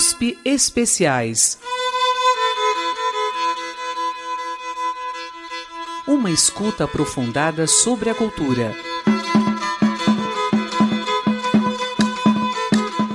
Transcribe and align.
USP 0.00 0.38
Especiais. 0.46 1.58
Uma 6.08 6.30
escuta 6.30 6.84
aprofundada 6.84 7.66
sobre 7.66 8.08
a 8.08 8.14
cultura. 8.14 8.74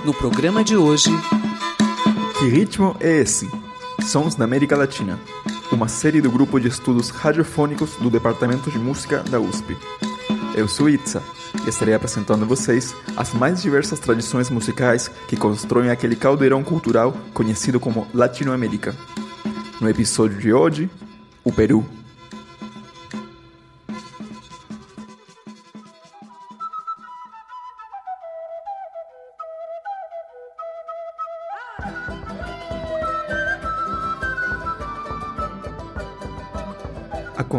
No 0.05 0.13
programa 0.13 0.63
de 0.63 0.77
hoje. 0.77 1.09
Que 2.37 2.47
ritmo 2.49 2.95
é 2.99 3.17
esse? 3.17 3.49
Sons 4.03 4.35
da 4.35 4.45
América 4.45 4.77
Latina. 4.77 5.19
Uma 5.71 5.87
série 5.87 6.21
do 6.21 6.29
grupo 6.29 6.59
de 6.59 6.67
estudos 6.67 7.09
radiofônicos 7.09 7.95
do 7.95 8.11
Departamento 8.11 8.69
de 8.69 8.77
Música 8.77 9.23
da 9.23 9.39
USP. 9.39 9.75
Eu 10.55 10.67
sou 10.67 10.87
Itza 10.87 11.23
estarei 11.69 11.93
apresentando 11.93 12.43
a 12.43 12.47
vocês 12.47 12.95
as 13.15 13.33
mais 13.33 13.61
diversas 13.61 13.99
tradições 13.99 14.49
musicais 14.49 15.09
que 15.27 15.35
constroem 15.35 15.89
aquele 15.89 16.15
caldeirão 16.15 16.63
cultural 16.63 17.15
conhecido 17.33 17.79
como 17.79 18.07
Latinoamérica. 18.13 18.95
No 19.79 19.89
episódio 19.89 20.37
de 20.39 20.53
hoje, 20.53 20.89
o 21.43 21.51
Peru. 21.51 21.85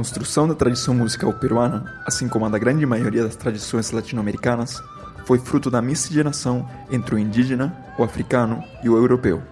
Construção 0.07 0.47
da 0.47 0.55
tradição 0.55 0.95
musical 0.95 1.33
peruana, 1.33 1.85
assim 2.07 2.29
como 2.29 2.47
a 2.47 2.49
da 2.49 2.59
grande 2.59 2.87
maioria 2.87 3.25
das 3.25 3.35
tradições 3.35 3.91
latino-americanas, 3.91 4.81
foi 5.25 5.37
fruto 5.37 5.69
da 5.69 5.83
miscigenação 5.83 6.65
entre 6.93 7.17
o 7.17 7.19
indígena, 7.19 7.77
o 7.99 8.05
africano 8.05 8.63
e 8.85 8.89
o 8.89 8.97
europeu. 8.97 9.43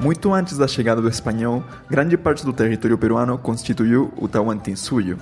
Muito 0.00 0.32
antes 0.32 0.56
da 0.56 0.66
chegada 0.66 1.02
do 1.02 1.10
espanhol, 1.10 1.62
grande 1.90 2.16
parte 2.16 2.42
do 2.42 2.54
território 2.54 2.96
peruano 2.96 3.36
constituiu 3.36 4.10
o 4.16 4.26
Tahuantinsuyo, 4.26 5.18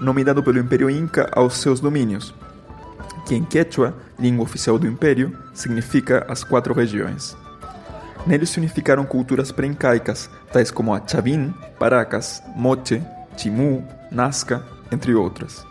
nome 0.00 0.24
dado 0.24 0.42
pelo 0.42 0.58
Império 0.58 0.88
Inca 0.88 1.28
aos 1.30 1.58
seus 1.58 1.78
domínios, 1.78 2.34
que 3.26 3.34
em 3.34 3.44
quechua, 3.44 3.94
língua 4.18 4.44
oficial 4.44 4.78
do 4.78 4.86
Império, 4.86 5.36
significa 5.52 6.24
as 6.30 6.42
quatro 6.42 6.72
regiões. 6.72 7.36
Nele 8.26 8.46
se 8.46 8.58
unificaram 8.58 9.04
culturas 9.04 9.52
pré-incaicas, 9.52 10.30
tais 10.50 10.70
como 10.70 10.94
a 10.94 11.02
Chavin, 11.06 11.52
Paracas, 11.78 12.42
Moche, 12.56 13.02
Timu, 13.36 13.86
Nazca, 14.10 14.62
entre 14.90 15.14
outras. 15.14 15.64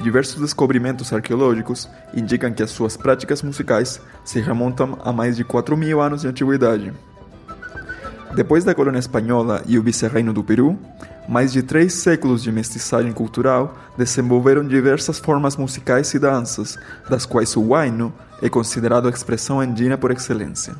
Diversos 0.00 0.40
descobrimentos 0.40 1.12
arqueológicos 1.12 1.88
indicam 2.14 2.52
que 2.52 2.62
as 2.62 2.70
suas 2.70 2.96
práticas 2.96 3.42
musicais 3.42 4.00
se 4.24 4.40
remontam 4.40 4.96
a 5.04 5.12
mais 5.12 5.36
de 5.36 5.44
4 5.44 5.76
mil 5.76 6.00
anos 6.00 6.22
de 6.22 6.28
antiguidade. 6.28 6.92
Depois 8.34 8.62
da 8.62 8.74
colônia 8.74 8.98
espanhola 8.98 9.62
e 9.66 9.78
o 9.78 9.82
vice-reino 9.82 10.32
do 10.32 10.44
Peru, 10.44 10.78
mais 11.28 11.52
de 11.52 11.62
três 11.62 11.94
séculos 11.94 12.42
de 12.42 12.52
mestiçagem 12.52 13.12
cultural 13.12 13.76
desenvolveram 13.96 14.66
diversas 14.66 15.18
formas 15.18 15.56
musicais 15.56 16.14
e 16.14 16.18
danças, 16.18 16.78
das 17.10 17.26
quais 17.26 17.56
o 17.56 17.62
huayno 17.62 18.12
é 18.40 18.48
considerado 18.48 19.08
a 19.08 19.10
expressão 19.10 19.60
andina 19.60 19.98
por 19.98 20.10
excelência. 20.10 20.74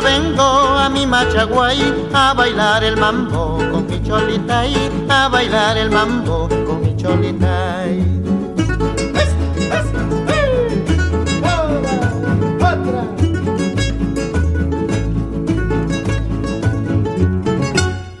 Vengo 0.00 0.42
a 0.42 0.88
mi 0.88 1.06
Machaguay 1.06 2.08
a 2.12 2.34
bailar 2.34 2.84
el 2.84 2.96
mambo 2.96 3.58
con 3.70 3.86
mi 3.86 4.02
cholitay, 4.02 4.74
a 5.08 5.28
bailar 5.28 5.78
el 5.78 5.90
mambo 5.90 6.48
con 6.66 6.82
mi 6.82 6.96
cholitay. 6.96 8.04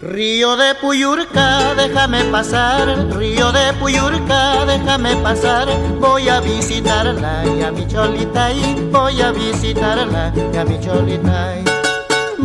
Río 0.00 0.56
de 0.56 0.74
Puyurca, 0.76 1.74
déjame 1.74 2.24
pasar, 2.24 2.88
río 3.18 3.52
de 3.52 3.74
Puyurca, 3.74 4.64
déjame 4.64 5.14
pasar, 5.16 5.68
voy 6.00 6.28
a 6.28 6.40
visitarla 6.40 7.44
y 7.44 7.62
a 7.62 7.70
mi 7.70 7.86
cholita 7.86 8.50
y 8.52 8.88
voy 8.90 9.20
a 9.20 9.32
visitarla 9.32 10.32
y 10.54 10.56
a 10.56 10.64
mi 10.64 10.80
cholita. 10.80 11.65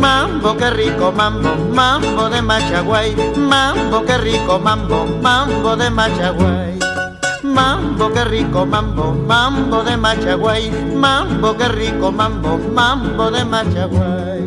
Mambo, 0.02 0.56
qué 0.56 0.68
rico 0.70 1.12
mambo, 1.12 1.50
mambo 1.72 2.28
de 2.28 2.42
Machaguay, 2.42 3.14
mambo, 3.36 4.02
qué 4.04 4.18
rico 4.18 4.58
mambo, 4.58 5.06
mambo 5.22 5.76
de 5.76 5.90
Machaguay. 5.90 6.78
Mambo, 7.44 8.10
qué 8.12 8.24
rico 8.24 8.66
mambo, 8.66 9.12
mambo 9.12 9.84
de 9.84 9.96
Machaguay, 9.96 10.70
mambo, 10.96 11.56
qué 11.56 11.68
rico 11.68 12.10
mambo, 12.10 12.58
mambo 12.74 13.30
de 13.30 13.44
Machaguay. 13.44 14.40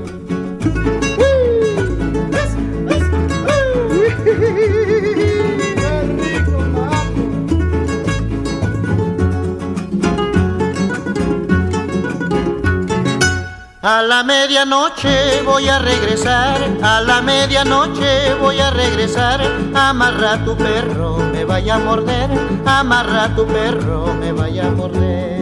A 13.87 14.01
la 14.01 14.23
medianoche 14.23 15.43
voy 15.43 15.69
a 15.69 15.77
regresar, 15.77 16.57
a 16.81 17.01
la 17.01 17.21
medianoche 17.21 18.33
voy 18.33 18.59
a 18.59 18.71
regresar. 18.71 19.39
Amarra 19.75 20.43
tu 20.43 20.57
perro, 20.57 21.17
me 21.17 21.45
vaya 21.45 21.75
a 21.75 21.77
morder, 21.77 22.31
amarra 22.65 23.35
tu 23.35 23.45
perro, 23.45 24.11
me 24.15 24.31
vaya 24.31 24.65
a 24.65 24.71
morder. 24.71 25.34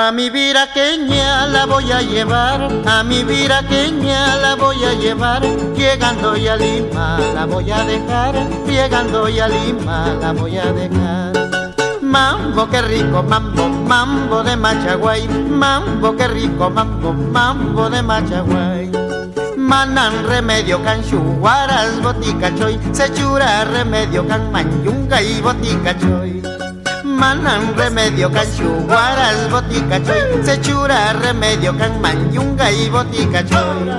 A 0.00 0.12
mi 0.12 0.30
viraqueña 0.30 1.48
la 1.48 1.66
voy 1.66 1.90
a 1.90 2.00
llevar, 2.00 2.70
a 2.86 3.02
mi 3.02 3.24
viraqueña 3.24 4.36
la 4.36 4.54
voy 4.54 4.84
a 4.84 4.92
llevar, 4.94 5.42
llegando 5.74 6.36
ya 6.36 6.52
a 6.52 6.56
Lima 6.56 7.18
la 7.34 7.44
voy 7.44 7.68
a 7.72 7.82
dejar, 7.82 8.32
llegando 8.64 9.28
ya 9.28 9.46
a 9.46 9.48
Lima 9.48 10.14
la 10.20 10.32
voy 10.32 10.56
a 10.56 10.72
dejar. 10.72 11.32
Mambo, 12.00 12.70
qué 12.70 12.80
rico 12.80 13.24
mambo, 13.24 13.68
mambo 13.68 14.44
de 14.44 14.56
Machaguay, 14.56 15.26
mambo, 15.26 16.14
qué 16.16 16.28
rico 16.28 16.70
mambo, 16.70 17.12
mambo 17.12 17.90
de 17.90 18.00
Machaguay. 18.00 18.92
Manan 19.56 20.28
remedio 20.28 20.80
can 20.84 21.02
chuguaras 21.02 22.00
botica 22.00 22.54
choy, 22.54 22.78
se 22.92 23.12
chura 23.14 23.64
remedio 23.64 24.24
can 24.28 24.52
manyunga 24.52 25.20
y 25.20 25.40
botica 25.40 25.98
choy. 25.98 26.57
Manan 27.18 27.74
remedio 27.76 28.30
can 28.30 28.46
chuguaras 28.56 29.50
botica 29.50 29.98
choy, 30.06 30.22
se 30.44 30.54
chura 30.60 31.12
remedio 31.20 31.76
can 31.76 32.00
manyunga 32.00 32.70
y 32.70 32.88
botica 32.88 33.42
choy. 33.44 33.90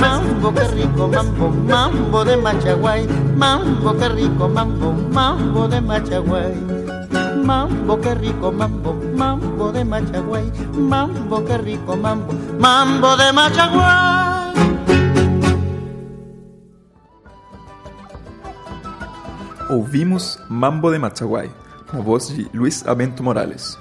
Mambo, 0.00 0.52
qué 0.54 0.64
rico 0.74 1.08
mambo, 1.08 1.50
mambo 1.50 2.24
de 2.24 2.36
Machaguay, 2.36 3.06
mambo, 3.36 3.92
qué 3.98 4.08
rico 4.08 4.48
mambo, 4.48 4.92
mambo 5.12 5.68
de 5.68 5.80
Machaguay. 5.80 6.54
Mambo, 7.44 8.00
qué 8.00 8.14
rico 8.14 8.52
mambo, 8.52 8.94
mambo 9.16 9.72
de 9.72 9.84
Machaguay, 9.84 10.44
mambo, 10.74 11.44
qué 11.44 11.58
rico 11.58 11.96
mambo, 11.96 12.32
mambo 12.58 13.16
de 13.16 13.32
Machaguay. 13.32 14.48
Ouvimos 19.70 20.38
Mambo 20.48 20.90
de 20.90 20.98
Machaguay, 20.98 21.50
na 21.92 22.00
voz 22.00 22.28
de 22.28 22.48
Luiz 22.52 22.86
Abento 22.86 23.22
Morales. 23.22 23.78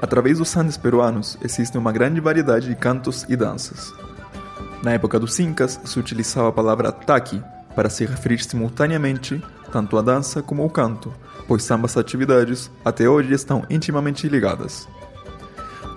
Através 0.00 0.38
dos 0.38 0.56
Andes 0.56 0.76
peruanos 0.76 1.38
existe 1.42 1.76
uma 1.78 1.92
grande 1.92 2.20
variedade 2.20 2.68
de 2.68 2.74
cantos 2.74 3.24
e 3.28 3.36
danças. 3.36 3.92
Na 4.82 4.92
época 4.92 5.18
dos 5.18 5.38
Incas, 5.40 5.80
se 5.84 5.98
utilizava 5.98 6.48
a 6.48 6.52
palavra 6.52 6.92
taqui 6.92 7.42
para 7.74 7.88
se 7.88 8.04
referir 8.04 8.42
simultaneamente 8.42 9.42
tanto 9.72 9.98
à 9.98 10.02
dança 10.02 10.42
como 10.42 10.62
ao 10.62 10.70
canto, 10.70 11.12
pois 11.48 11.68
ambas 11.70 11.96
atividades 11.96 12.70
até 12.84 13.08
hoje 13.08 13.32
estão 13.32 13.64
intimamente 13.68 14.28
ligadas. 14.28 14.86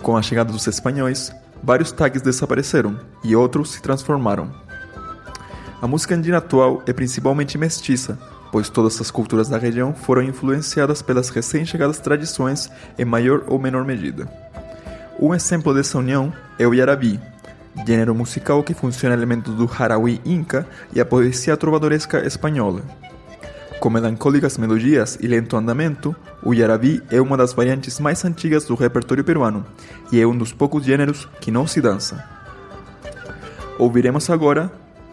Com 0.02 0.18
a 0.18 0.22
chegada 0.22 0.52
dos 0.52 0.66
espanhóis, 0.68 1.32
vários 1.62 1.92
tags 1.92 2.22
desapareceram 2.22 3.00
e 3.24 3.36
outros 3.36 3.72
se 3.72 3.82
transformaram. 3.82 4.52
A 5.82 5.88
música 5.88 6.16
andina 6.16 6.38
atual 6.38 6.82
é 6.88 6.94
principalmente 6.94 7.58
mestiça, 7.58 8.18
pois 8.52 8.70
todas 8.70 9.00
as 9.02 9.12
culturas 9.12 9.50
da 9.50 9.58
região 9.58 9.94
foram 9.94 10.24
influenciadas 10.24 11.02
pelas 11.02 11.30
recém-chegadas 11.30 12.00
tradições 12.00 12.70
em 12.98 13.06
maior 13.06 13.44
ou 13.48 13.60
menor 13.60 13.86
medida. 13.86 14.28
Um 15.20 15.34
exemplo 15.34 15.74
dessa 15.74 15.98
união 15.98 16.32
é 16.60 16.68
o 16.68 16.74
Yaraví, 16.74 17.20
gênero 17.86 18.14
musical 18.14 18.64
que 18.64 18.74
funciona 18.74 19.16
elementos 19.16 19.54
do 19.56 19.70
Harawi 19.72 20.22
inca 20.26 20.68
e 20.94 21.02
a 21.02 21.06
poesia 21.06 21.58
trovadoresca 21.58 22.26
espanhola. 22.26 22.82
Com 23.80 23.90
melancólicas 23.92 24.58
melodias 24.58 25.18
e 25.22 25.28
lento 25.28 25.56
andamento, 25.56 26.16
o 26.44 26.54
Yaraví 26.54 27.02
é 27.12 27.22
uma 27.22 27.38
das 27.38 27.54
variantes 27.54 28.00
mais 28.00 28.26
antigas 28.26 28.66
do 28.66 28.76
repertório 28.76 29.24
peruano 29.24 29.66
e 30.12 30.20
é 30.20 30.26
um 30.26 30.36
dos 30.36 30.52
poucos 30.52 30.84
gêneros 30.84 31.28
que 31.40 31.52
não 31.52 31.68
se 31.68 31.80
dança. 31.80 32.24
Ouviremos 33.78 34.30
agora 34.30 34.72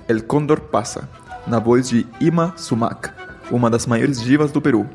El 0.09 0.23
Condor 0.23 0.61
Passa, 0.61 1.09
na 1.47 1.59
voz 1.59 1.89
de 1.89 2.07
Ima 2.21 2.55
Sumac, 2.57 3.11
uma 3.51 3.71
das 3.71 3.87
maiores 3.87 4.23
divas 4.23 4.51
do 4.51 4.61
Peru, 4.61 4.89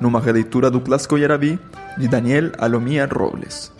numa 0.00 0.20
releitura 0.20 0.70
do 0.70 0.80
clássico 0.80 1.18
Yaraví 1.18 1.58
de 1.98 2.08
Daniel 2.08 2.52
Alomia 2.58 3.06
Robles. 3.06 3.72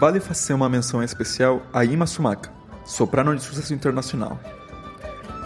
Vale 0.00 0.18
fazer 0.18 0.54
uma 0.54 0.66
menção 0.66 1.02
especial 1.02 1.60
a 1.74 1.84
Ima 1.84 2.06
Sumaka, 2.06 2.50
soprano 2.86 3.36
de 3.36 3.42
sucesso 3.42 3.74
internacional. 3.74 4.40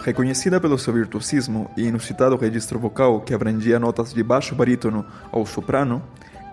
Reconhecida 0.01 0.61
pelo 0.61 0.79
seu 0.79 0.93
virtuosismo 0.93 1.69
e 1.75 1.85
inusitado 1.87 2.37
registro 2.37 2.79
vocal 2.79 3.19
que 3.19 3.33
abrangia 3.33 3.77
notas 3.77 4.13
de 4.13 4.23
baixo 4.23 4.55
barítono 4.55 5.05
ao 5.29 5.45
soprano, 5.45 6.01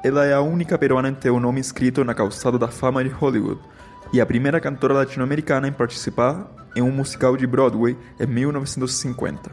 ela 0.02 0.24
é 0.24 0.34
a 0.34 0.40
única 0.40 0.76
peruana 0.76 1.10
em 1.10 1.14
ter 1.14 1.30
o 1.30 1.38
nome 1.38 1.60
escrito 1.60 2.02
na 2.02 2.12
calçada 2.12 2.58
da 2.58 2.66
fama 2.66 3.04
de 3.04 3.10
Hollywood 3.10 3.60
e 4.12 4.20
a 4.20 4.26
primeira 4.26 4.60
cantora 4.60 4.94
latino-americana 4.94 5.68
em 5.68 5.72
participar 5.72 6.50
em 6.74 6.82
um 6.82 6.90
musical 6.90 7.36
de 7.36 7.46
Broadway 7.46 7.96
em 8.18 8.26
1950. 8.26 9.48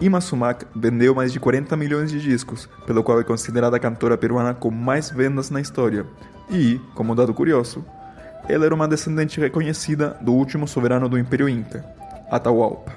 Ima 0.00 0.20
Sumac 0.20 0.64
vendeu 0.76 1.12
mais 1.12 1.32
de 1.32 1.40
40 1.40 1.76
milhões 1.76 2.08
de 2.08 2.20
discos, 2.20 2.68
pelo 2.86 3.02
qual 3.02 3.18
é 3.18 3.24
considerada 3.24 3.76
a 3.76 3.80
cantora 3.80 4.16
peruana 4.16 4.54
com 4.54 4.70
mais 4.70 5.10
vendas 5.10 5.50
na 5.50 5.60
história. 5.60 6.06
E, 6.50 6.80
como 6.94 7.14
dado 7.14 7.34
curioso, 7.34 7.84
ela 8.48 8.64
era 8.64 8.74
uma 8.74 8.86
descendente 8.86 9.40
reconhecida 9.40 10.16
do 10.20 10.32
último 10.32 10.68
soberano 10.68 11.08
do 11.08 11.18
Império 11.18 11.48
Inca, 11.48 11.84
Atahualpa. 12.30 12.92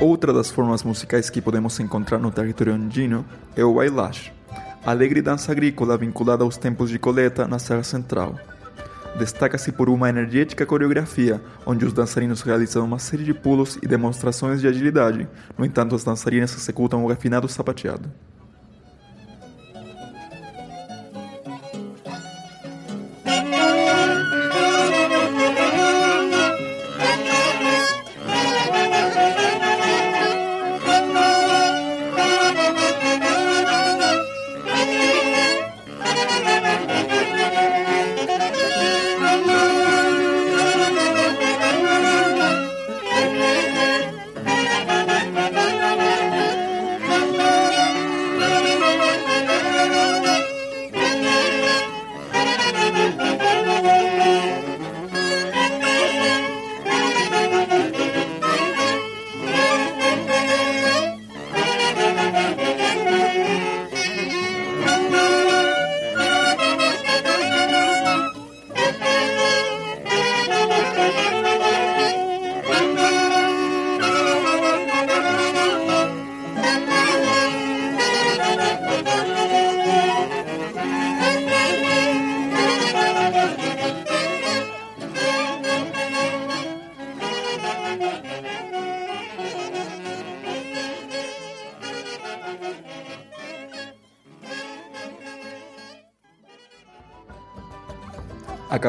Outra 0.00 0.32
das 0.32 0.50
formas 0.50 0.82
musicais 0.82 1.30
que 1.30 1.40
podemos 1.40 1.78
encontrar 1.80 2.18
no 2.18 2.30
território 2.30 2.74
andino 2.74 3.24
é 3.56 3.64
o 3.64 3.74
bailash, 3.74 4.32
alegre 4.84 5.22
dança 5.22 5.50
agrícola 5.50 5.96
vinculada 5.96 6.44
aos 6.44 6.56
tempos 6.56 6.90
de 6.90 6.98
coleta 6.98 7.48
na 7.48 7.58
Serra 7.58 7.82
Central. 7.82 8.36
Destaca-se 9.18 9.70
por 9.70 9.88
uma 9.88 10.08
energética 10.08 10.66
coreografia, 10.66 11.40
onde 11.64 11.84
os 11.84 11.92
dançarinos 11.92 12.42
realizam 12.42 12.84
uma 12.84 12.98
série 12.98 13.22
de 13.22 13.32
pulos 13.32 13.78
e 13.80 13.86
demonstrações 13.86 14.60
de 14.60 14.66
agilidade, 14.66 15.28
no 15.56 15.64
entanto, 15.64 15.94
as 15.94 16.02
dançarinas 16.02 16.54
executam 16.56 17.04
o 17.04 17.08
refinado 17.08 17.48
sapateado. 17.48 18.10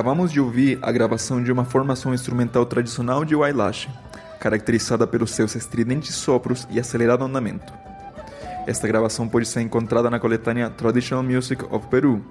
Acabamos 0.05 0.31
de 0.31 0.39
ouvir 0.39 0.77
a 0.83 0.91
gravação 0.91 1.41
de 1.41 1.51
uma 1.51 1.65
formação 1.65 2.13
instrumental 2.13 2.63
tradicional 2.63 3.25
de 3.25 3.35
Wailash, 3.35 3.89
caracterizada 4.39 5.07
pelos 5.07 5.31
seus 5.31 5.55
estridentes 5.55 6.13
sopros 6.13 6.67
e 6.69 6.79
acelerado 6.79 7.23
andamento. 7.23 7.73
Esta 8.67 8.87
gravação 8.87 9.27
pode 9.27 9.47
ser 9.47 9.61
encontrada 9.61 10.07
na 10.07 10.19
coletânea 10.19 10.69
Traditional 10.69 11.23
Music 11.23 11.65
of 11.71 11.87
Peru, 11.87 12.23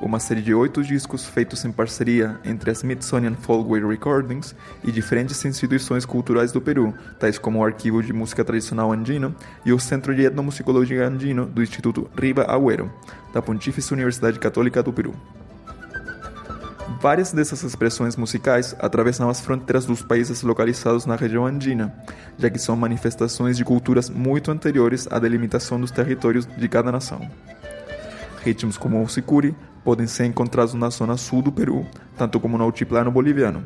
uma 0.00 0.18
série 0.18 0.40
de 0.40 0.54
oito 0.54 0.82
discos 0.82 1.26
feitos 1.26 1.66
em 1.66 1.70
parceria 1.70 2.40
entre 2.46 2.70
a 2.70 2.72
Smithsonian 2.72 3.34
Folkways 3.34 3.84
Recordings 3.84 4.56
e 4.82 4.90
diferentes 4.90 5.44
instituições 5.44 6.06
culturais 6.06 6.50
do 6.50 6.62
Peru, 6.62 6.94
tais 7.20 7.36
como 7.36 7.58
o 7.58 7.62
Arquivo 7.62 8.02
de 8.02 8.14
Música 8.14 8.42
Tradicional 8.42 8.90
Andino 8.90 9.36
e 9.66 9.72
o 9.74 9.78
Centro 9.78 10.14
de 10.14 10.24
Etnomusicologia 10.24 11.06
Andino 11.06 11.44
do 11.44 11.62
Instituto 11.62 12.08
Riva 12.16 12.46
Agüero, 12.46 12.90
da 13.34 13.42
Pontífice 13.42 13.92
Universidade 13.92 14.38
Católica 14.38 14.82
do 14.82 14.94
Peru. 14.94 15.14
Várias 17.00 17.32
dessas 17.32 17.62
expressões 17.62 18.16
musicais 18.16 18.74
atravessam 18.80 19.30
as 19.30 19.40
fronteiras 19.40 19.86
dos 19.86 20.02
países 20.02 20.42
localizados 20.42 21.06
na 21.06 21.14
região 21.14 21.46
andina, 21.46 21.94
já 22.36 22.50
que 22.50 22.58
são 22.58 22.74
manifestações 22.74 23.56
de 23.56 23.64
culturas 23.64 24.10
muito 24.10 24.50
anteriores 24.50 25.06
à 25.08 25.20
delimitação 25.20 25.80
dos 25.80 25.92
territórios 25.92 26.44
de 26.44 26.68
cada 26.68 26.90
nação. 26.90 27.30
Ritmos 28.42 28.76
como 28.76 29.00
o 29.00 29.08
sicuri 29.08 29.54
podem 29.84 30.08
ser 30.08 30.24
encontrados 30.24 30.74
na 30.74 30.90
zona 30.90 31.16
sul 31.16 31.40
do 31.40 31.52
Peru, 31.52 31.86
tanto 32.16 32.40
como 32.40 32.58
no 32.58 32.64
altiplano 32.64 33.12
boliviano. 33.12 33.64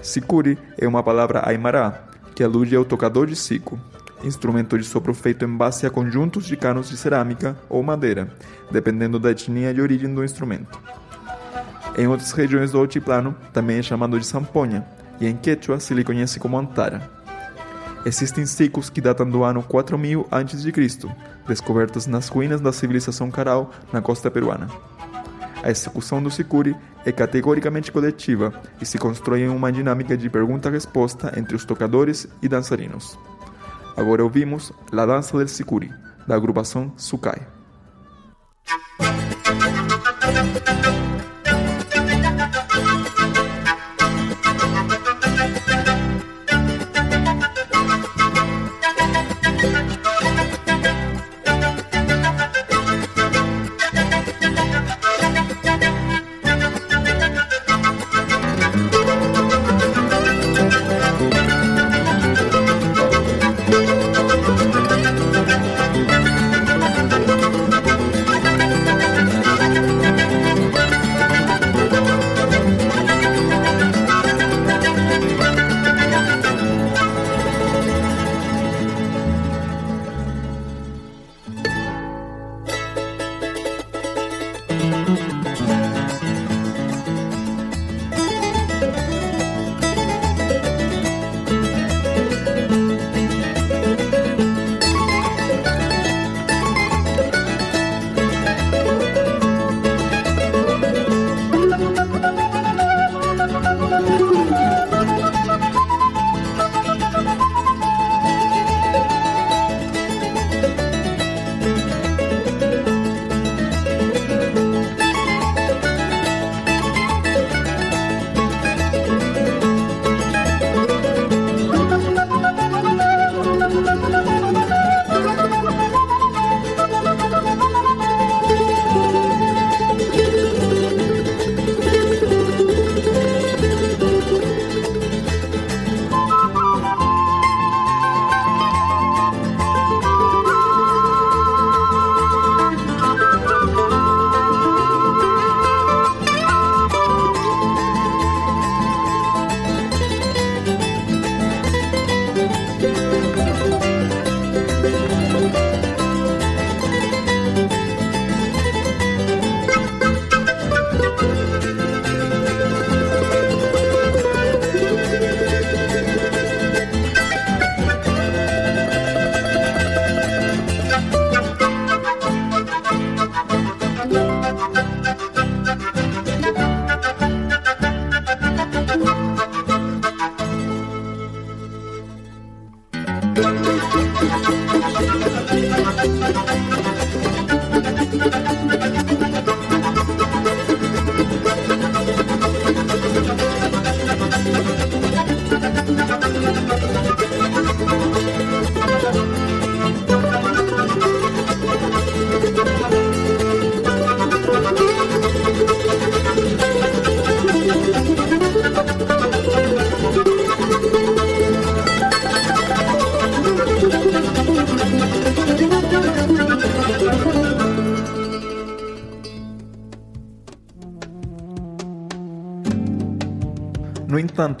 Sicuri 0.00 0.56
é 0.78 0.86
uma 0.86 1.02
palavra 1.02 1.42
aimará, 1.44 2.04
que 2.36 2.44
alude 2.44 2.76
ao 2.76 2.84
tocador 2.84 3.26
de 3.26 3.34
sico, 3.34 3.80
instrumento 4.22 4.78
de 4.78 4.84
sopro 4.84 5.12
feito 5.12 5.44
em 5.44 5.56
base 5.56 5.86
a 5.86 5.90
conjuntos 5.90 6.46
de 6.46 6.56
canos 6.56 6.88
de 6.88 6.96
cerâmica 6.96 7.56
ou 7.68 7.82
madeira, 7.82 8.28
dependendo 8.70 9.18
da 9.18 9.32
etnia 9.32 9.74
de 9.74 9.80
origem 9.80 10.14
do 10.14 10.22
instrumento. 10.22 10.78
Em 11.96 12.06
outras 12.08 12.32
regiões 12.32 12.72
do 12.72 12.78
altiplano, 12.78 13.34
também 13.52 13.78
é 13.78 13.82
chamado 13.82 14.18
de 14.18 14.26
samponha, 14.26 14.84
e 15.20 15.26
em 15.26 15.36
Quechua 15.36 15.78
se 15.78 15.94
lhe 15.94 16.02
conhece 16.02 16.40
como 16.40 16.58
antara. 16.58 17.08
Existem 18.04 18.44
ciclos 18.44 18.90
que 18.90 19.00
datam 19.00 19.28
do 19.28 19.44
ano 19.44 19.62
4000 19.62 20.26
a.C., 20.30 21.08
descobertos 21.46 22.06
nas 22.06 22.28
ruínas 22.28 22.60
da 22.60 22.72
civilização 22.72 23.30
Caral, 23.30 23.70
na 23.92 24.02
costa 24.02 24.30
peruana. 24.30 24.68
A 25.62 25.70
execução 25.70 26.22
do 26.22 26.30
sicuri 26.30 26.76
é 27.06 27.12
categoricamente 27.12 27.90
coletiva 27.90 28.52
e 28.82 28.84
se 28.84 28.98
constrói 28.98 29.44
em 29.44 29.48
uma 29.48 29.72
dinâmica 29.72 30.14
de 30.14 30.28
pergunta-resposta 30.28 31.32
entre 31.38 31.56
os 31.56 31.64
tocadores 31.64 32.28
e 32.42 32.48
dançarinos. 32.48 33.18
Agora 33.96 34.22
ouvimos 34.22 34.72
La 34.92 35.06
Dança 35.06 35.38
del 35.38 35.48
Sicuri, 35.48 35.90
da 36.26 36.34
agrupação 36.34 36.92
Sukai. 36.98 37.46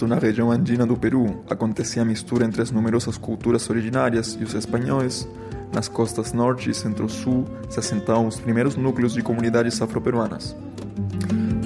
Na 0.02 0.16
região 0.18 0.50
andina 0.50 0.84
do 0.84 0.96
Peru 0.96 1.44
acontecia 1.48 2.02
a 2.02 2.04
mistura 2.04 2.44
entre 2.44 2.60
as 2.60 2.70
numerosas 2.72 3.16
culturas 3.16 3.70
originárias 3.70 4.36
e 4.38 4.42
os 4.42 4.52
espanhóis. 4.52 5.28
Nas 5.72 5.88
costas 5.88 6.32
norte 6.32 6.70
e 6.70 6.74
centro-sul 6.74 7.44
se 7.70 7.78
assentavam 7.78 8.26
os 8.26 8.38
primeiros 8.38 8.76
núcleos 8.76 9.14
de 9.14 9.22
comunidades 9.22 9.80
afroperuanas. 9.80 10.56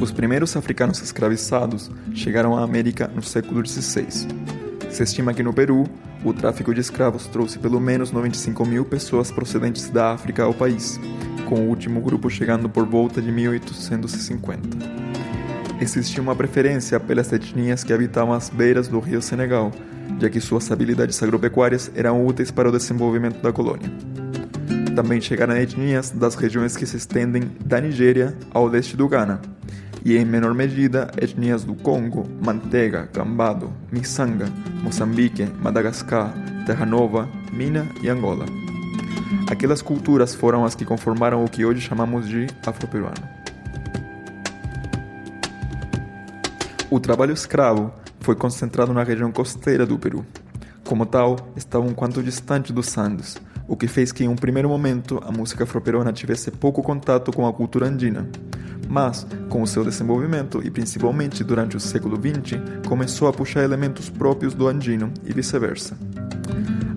Os 0.00 0.12
primeiros 0.12 0.56
africanos 0.56 1.02
escravizados 1.02 1.90
chegaram 2.14 2.56
à 2.56 2.62
América 2.62 3.10
no 3.12 3.22
século 3.22 3.66
XVI. 3.66 4.06
Se 4.90 5.02
estima 5.02 5.34
que 5.34 5.42
no 5.42 5.52
Peru, 5.52 5.84
o 6.24 6.32
tráfico 6.32 6.74
de 6.74 6.80
escravos 6.80 7.26
trouxe 7.26 7.58
pelo 7.58 7.80
menos 7.80 8.12
95 8.12 8.64
mil 8.64 8.84
pessoas 8.84 9.30
procedentes 9.30 9.88
da 9.90 10.12
África 10.12 10.44
ao 10.44 10.54
país, 10.54 11.00
com 11.48 11.56
o 11.56 11.68
último 11.68 12.00
grupo 12.00 12.28
chegando 12.28 12.68
por 12.68 12.86
volta 12.86 13.20
de 13.20 13.32
1850. 13.32 14.97
Existia 15.80 16.20
uma 16.20 16.34
preferência 16.34 16.98
pelas 16.98 17.32
etnias 17.32 17.84
que 17.84 17.92
habitavam 17.92 18.34
as 18.34 18.50
beiras 18.50 18.88
do 18.88 18.98
rio 18.98 19.22
Senegal, 19.22 19.70
já 20.20 20.28
que 20.28 20.40
suas 20.40 20.70
habilidades 20.72 21.22
agropecuárias 21.22 21.90
eram 21.94 22.26
úteis 22.26 22.50
para 22.50 22.68
o 22.68 22.72
desenvolvimento 22.72 23.40
da 23.40 23.52
colônia. 23.52 23.88
Também 24.96 25.20
chegaram 25.20 25.56
etnias 25.56 26.10
das 26.10 26.34
regiões 26.34 26.76
que 26.76 26.84
se 26.84 26.96
estendem 26.96 27.52
da 27.64 27.80
Nigéria 27.80 28.36
ao 28.52 28.66
leste 28.66 28.96
do 28.96 29.06
Ghana, 29.06 29.40
e 30.04 30.16
em 30.16 30.24
menor 30.24 30.52
medida 30.52 31.12
etnias 31.16 31.62
do 31.62 31.76
Congo, 31.76 32.26
Mantega, 32.44 33.08
Cambado, 33.12 33.72
Missanga, 33.92 34.46
Moçambique, 34.82 35.46
Madagascar, 35.62 36.34
Terra 36.66 36.84
Nova, 36.84 37.28
Mina 37.52 37.86
e 38.02 38.08
Angola. 38.08 38.46
Aquelas 39.48 39.80
culturas 39.80 40.34
foram 40.34 40.64
as 40.64 40.74
que 40.74 40.84
conformaram 40.84 41.44
o 41.44 41.48
que 41.48 41.64
hoje 41.64 41.80
chamamos 41.80 42.28
de 42.28 42.48
afroperuano. 42.66 43.37
O 46.90 46.98
trabalho 46.98 47.34
escravo 47.34 47.92
foi 48.20 48.34
concentrado 48.34 48.94
na 48.94 49.02
região 49.02 49.30
costeira 49.30 49.84
do 49.84 49.98
Peru. 49.98 50.24
Como 50.86 51.04
tal, 51.04 51.36
estava 51.54 51.84
um 51.84 51.92
quanto 51.92 52.22
distante 52.22 52.72
dos 52.72 52.96
Andes, 52.96 53.36
o 53.68 53.76
que 53.76 53.86
fez 53.86 54.10
que 54.10 54.24
em 54.24 54.28
um 54.28 54.34
primeiro 54.34 54.70
momento 54.70 55.22
a 55.22 55.30
música 55.30 55.64
afroperuana 55.64 56.14
tivesse 56.14 56.50
pouco 56.50 56.82
contato 56.82 57.30
com 57.30 57.46
a 57.46 57.52
cultura 57.52 57.86
andina. 57.86 58.26
Mas, 58.88 59.26
com 59.50 59.60
o 59.60 59.66
seu 59.66 59.84
desenvolvimento 59.84 60.62
e 60.64 60.70
principalmente 60.70 61.44
durante 61.44 61.76
o 61.76 61.80
século 61.80 62.16
XX, 62.16 62.58
começou 62.88 63.28
a 63.28 63.34
puxar 63.34 63.62
elementos 63.62 64.08
próprios 64.08 64.54
do 64.54 64.66
andino 64.66 65.12
e 65.26 65.32
vice-versa. 65.34 65.94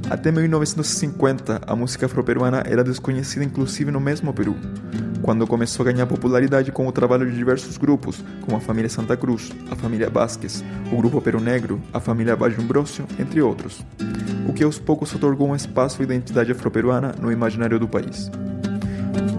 Até 0.09 0.31
1950, 0.31 1.61
a 1.65 1.75
música 1.75 2.05
afroperuana 2.05 2.63
era 2.65 2.83
desconhecida 2.83 3.45
inclusive 3.45 3.91
no 3.91 3.99
mesmo 3.99 4.33
Peru, 4.33 4.55
quando 5.21 5.47
começou 5.47 5.87
a 5.87 5.91
ganhar 5.91 6.05
popularidade 6.07 6.71
com 6.71 6.87
o 6.87 6.91
trabalho 6.91 7.29
de 7.29 7.35
diversos 7.35 7.77
grupos, 7.77 8.23
como 8.41 8.57
a 8.57 8.59
família 8.59 8.89
Santa 8.89 9.15
Cruz, 9.15 9.51
a 9.69 9.75
família 9.75 10.09
Vasquez, 10.09 10.63
o 10.91 10.97
grupo 10.97 11.21
Peru 11.21 11.39
Negro, 11.39 11.81
a 11.93 11.99
família 11.99 12.35
Bajumbrosio, 12.35 13.05
entre 13.19 13.41
outros, 13.41 13.85
o 14.47 14.53
que 14.53 14.63
aos 14.63 14.79
poucos 14.79 15.13
otorgou 15.15 15.49
um 15.49 15.55
espaço 15.55 16.01
e 16.01 16.05
identidade 16.05 16.51
afroperuana 16.51 17.13
no 17.21 17.31
imaginário 17.31 17.79
do 17.79 17.87
país. 17.87 18.29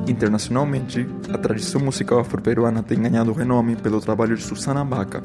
Internacionalmente, 0.07 1.07
a 1.33 1.39
tradição 1.39 1.81
musical 1.81 2.19
afroperuana 2.19 2.83
tem 2.83 3.01
ganhado 3.01 3.33
renome 3.33 3.77
pelo 3.77 4.01
trabalho 4.01 4.37
de 4.37 4.43
Susana 4.43 4.85
Baca, 4.85 5.23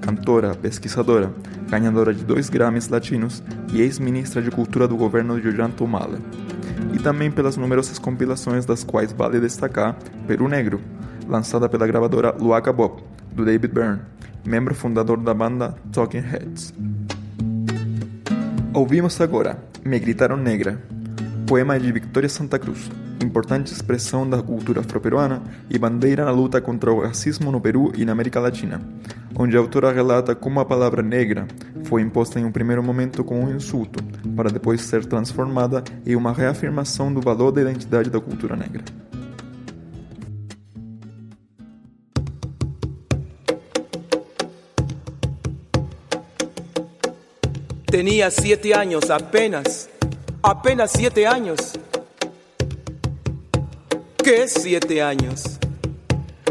cantora, 0.00 0.54
pesquisadora, 0.54 1.32
ganhadora 1.68 2.14
de 2.14 2.24
dois 2.24 2.48
Grammys 2.48 2.88
latinos 2.88 3.42
e 3.72 3.80
ex-ministra 3.80 4.40
de 4.40 4.50
Cultura 4.50 4.88
do 4.88 4.96
governo 4.96 5.40
de 5.40 5.48
Ollanta 5.48 5.84
Humala, 5.84 6.18
e 6.92 6.98
também 6.98 7.30
pelas 7.30 7.56
numerosas 7.56 7.98
compilações 7.98 8.64
das 8.64 8.82
quais 8.82 9.12
vale 9.12 9.40
destacar 9.40 9.96
Peru 10.26 10.48
Negro, 10.48 10.80
lançada 11.28 11.68
pela 11.68 11.86
gravadora 11.86 12.34
Luaca 12.38 12.72
Bob, 12.72 13.02
do 13.32 13.44
David 13.44 13.72
Byrne, 13.72 14.00
membro 14.44 14.74
fundador 14.74 15.18
da 15.18 15.34
banda 15.34 15.74
Talking 15.92 16.20
Heads. 16.20 16.74
Ouvimos 18.72 19.20
agora 19.20 19.58
Me 19.84 19.98
Gritaram 19.98 20.36
Negra, 20.36 20.80
poema 21.46 21.78
de 21.78 21.92
Victoria 21.92 22.28
Santa 22.28 22.58
Cruz, 22.58 22.90
importante 23.24 23.72
expressão 23.72 24.28
da 24.28 24.42
cultura 24.42 24.80
afroperuana 24.80 25.42
e 25.68 25.78
bandeira 25.78 26.24
na 26.24 26.30
luta 26.30 26.60
contra 26.60 26.92
o 26.92 27.00
racismo 27.00 27.50
no 27.52 27.60
Peru 27.60 27.92
e 27.96 28.04
na 28.04 28.12
América 28.12 28.40
Latina, 28.40 28.80
onde 29.36 29.56
a 29.56 29.60
autora 29.60 29.92
relata 29.92 30.34
como 30.34 30.60
a 30.60 30.64
palavra 30.64 31.02
negra 31.02 31.46
foi 31.84 32.02
imposta 32.02 32.38
em 32.40 32.44
um 32.44 32.52
primeiro 32.52 32.82
momento 32.82 33.22
como 33.22 33.42
um 33.42 33.54
insulto, 33.54 34.02
para 34.34 34.50
depois 34.50 34.80
ser 34.80 35.04
transformada 35.04 35.84
em 36.06 36.16
uma 36.16 36.32
reafirmação 36.32 37.12
do 37.12 37.20
valor 37.20 37.52
da 37.52 37.60
identidade 37.62 38.10
da 38.10 38.20
cultura 38.20 38.56
negra. 38.56 38.84
Tenía 47.90 48.30
siete 48.30 48.72
años 48.72 49.10
apenas, 49.10 49.90
apenas 50.42 50.92
siete 50.92 51.26
años. 51.26 51.72
¿Qué 54.22 54.48
siete 54.48 55.00
años? 55.00 55.42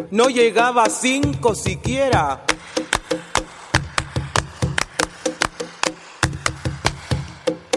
No 0.10 0.29
llegaba 0.29 0.84
a 0.84 0.89
cinco 0.89 1.53
siquiera. 1.53 2.41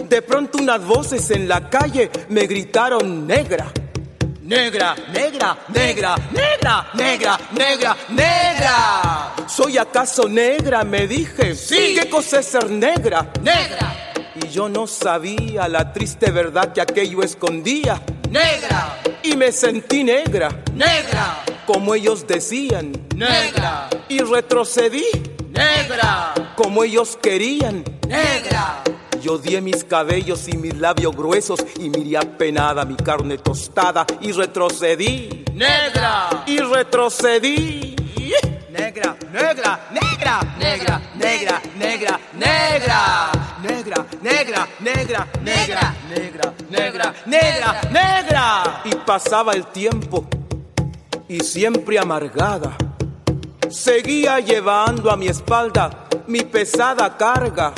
De 0.09 0.21
pronto 0.23 0.57
unas 0.59 0.83
voces 0.83 1.29
en 1.31 1.47
la 1.47 1.69
calle 1.69 2.09
me 2.29 2.47
gritaron 2.47 3.27
negra. 3.27 3.71
Negra, 4.41 4.95
negra, 5.13 5.57
negra, 5.69 6.15
negra, 6.31 6.87
negra, 6.95 7.39
negra, 7.51 7.97
negra. 8.09 9.33
¿Soy 9.47 9.77
acaso 9.77 10.27
negra? 10.27 10.83
Me 10.83 11.07
dije. 11.07 11.55
Sí. 11.55 11.95
¿Qué 11.99 12.09
cosa 12.09 12.39
es 12.39 12.47
ser 12.47 12.69
negra? 12.69 13.31
Negra, 13.41 14.13
Y 14.43 14.49
yo 14.49 14.67
no 14.69 14.87
sabía 14.87 15.67
la 15.67 15.93
triste 15.93 16.31
verdad 16.31 16.73
que 16.73 16.81
aquello 16.81 17.21
escondía. 17.21 18.01
Negra, 18.33 18.99
Y 19.23 19.35
me 19.37 19.51
sentí 19.51 20.03
negra, 20.03 20.49
negra, 20.73 21.43
como 21.65 21.93
ellos 21.95 22.25
decían. 22.27 22.91
negra, 23.15 23.89
Y 24.09 24.19
retrocedí, 24.19 25.05
negra, 25.49 26.33
como 26.55 26.83
ellos 26.83 27.17
querían. 27.21 27.83
negra, 28.07 28.81
Y 29.23 29.27
odié 29.29 29.61
mis 29.61 29.83
cabellos 29.83 30.47
y 30.49 30.57
mis 30.57 30.75
labios 30.77 31.15
gruesos 31.15 31.59
y 31.79 31.89
miré 31.89 32.17
apenada 32.17 32.83
mi 32.85 32.95
carne 32.95 33.37
tostada 33.37 34.05
y 34.19 34.31
retrocedí, 34.31 35.45
negra, 35.53 36.43
y 36.47 36.57
retrocedí. 36.57 37.95
negra, 38.69 39.15
negra, 39.31 39.79
negra, 39.91 40.39
negra, 40.59 41.01
negra, 41.15 41.61
negra, 41.77 42.19
negra, 42.33 43.31
Negra, 43.63 44.05
negra, 44.21 44.67
negra, 44.81 44.81
Negra. 44.81 45.27
negra, 45.41 45.95
negra, 46.09 46.52
negra, 47.25 47.81
negra. 47.89 48.81
Y 48.85 48.95
pasaba 48.95 49.53
el 49.53 49.65
tiempo 49.67 50.25
y 51.27 51.39
siempre 51.41 51.99
amargada. 51.99 52.75
Seguía 53.69 54.39
llevando 54.39 55.09
a 55.11 55.17
mi 55.17 55.27
espalda 55.27 56.03
mi 56.27 56.41
pesada 56.41 57.15
carga. 57.17 57.73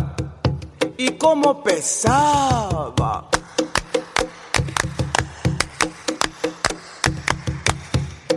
Y 0.97 1.11
cómo 1.11 1.63
pesaba. 1.63 3.29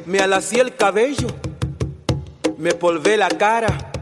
Me 0.07 0.19
alací 0.21 0.59
el 0.59 0.75
cabello, 0.75 1.29
me 2.57 2.73
polvé 2.73 3.17
la 3.19 3.29
cara 3.29 3.93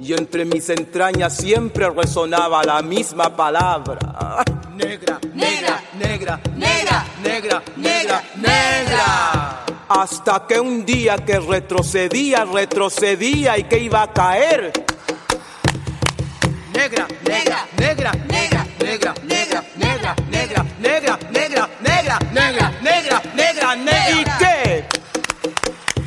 y 0.00 0.12
entre 0.12 0.44
mis 0.44 0.68
entrañas 0.68 1.36
siempre 1.36 1.88
resonaba 1.88 2.64
la 2.64 2.82
misma 2.82 3.34
palabra. 3.36 4.44
Negra, 4.76 5.18
negra, 5.32 5.82
negra, 5.98 6.40
negra, 6.54 7.04
negra, 7.22 7.62
negra, 7.76 8.22
negra. 8.36 9.64
Hasta 9.88 10.46
que 10.46 10.60
un 10.60 10.84
día 10.84 11.16
que 11.16 11.40
retrocedía, 11.40 12.44
retrocedía 12.44 13.56
y 13.56 13.64
que 13.64 13.78
iba 13.78 14.02
a 14.02 14.12
caer. 14.12 14.72
Negra, 16.74 17.08
negra, 17.24 17.66
negra, 17.78 18.12
negra, 18.28 18.66
negra, 18.78 19.14
negra, 19.24 19.64
negra, 19.76 20.14
negra, 20.28 20.66
negra, 20.78 21.18
negra, 21.30 21.68
negra, 21.80 22.18
negra, 22.34 22.70
negra, 22.82 23.22
negra, 23.34 23.76
negra. 23.76 24.10
¿Y 24.10 24.24
qué? 24.38 24.95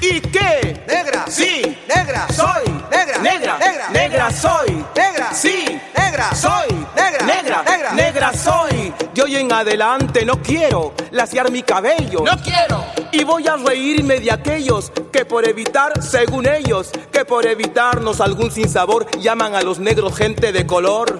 ¿Y 0.01 0.21
qué? 0.21 0.83
Negra. 0.87 1.25
Sí. 1.27 1.77
Negra. 1.87 2.27
Soy. 2.33 2.63
Negra. 2.89 3.17
Negra. 3.19 3.57
Negra. 3.57 3.89
Negra 3.89 4.31
soy. 4.31 4.85
Negra. 4.95 5.33
Sí. 5.33 5.79
Negra. 5.97 6.33
Soy. 6.33 6.67
Negra. 6.95 7.25
Negra. 7.25 7.63
Negra. 7.63 7.91
Negra 7.93 8.33
soy. 8.33 8.93
De 9.13 9.21
hoy 9.21 9.35
en 9.35 9.51
adelante 9.51 10.25
no 10.25 10.41
quiero 10.41 10.93
laciar 11.11 11.51
mi 11.51 11.63
cabello. 11.63 12.21
no 12.23 12.41
quiero, 12.41 12.85
Y 13.11 13.23
voy 13.23 13.47
a 13.47 13.57
reírme 13.57 14.19
de 14.19 14.31
aquellos 14.31 14.91
que 15.11 15.25
por 15.25 15.47
evitar, 15.47 16.01
según 16.01 16.47
ellos, 16.47 16.91
que 17.11 17.25
por 17.25 17.45
evitarnos 17.45 18.21
algún 18.21 18.51
sinsabor 18.51 19.07
llaman 19.19 19.55
a 19.55 19.61
los 19.61 19.79
negros 19.79 20.15
gente 20.15 20.51
de 20.51 20.65
color. 20.65 21.19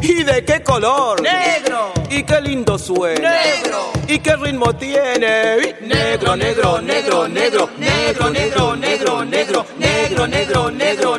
¿Y 0.00 0.22
de 0.24 0.44
qué 0.44 0.62
color? 0.62 1.20
negro, 1.22 1.92
Y 2.10 2.22
qué 2.24 2.40
lindo 2.40 2.78
suena. 2.78 3.30
Negro. 3.30 3.90
¿Y 4.08 4.18
qué 4.18 4.36
ritmo 4.36 4.74
tiene? 4.76 5.74
Negro, 5.80 6.36
negro, 6.36 6.80
negro, 6.80 7.28
negro, 7.28 7.68
negro, 7.68 8.30
negro, 8.30 8.76
negro, 8.76 8.76
negro, 8.76 9.24
negro, 9.24 10.70
negro, 10.70 11.18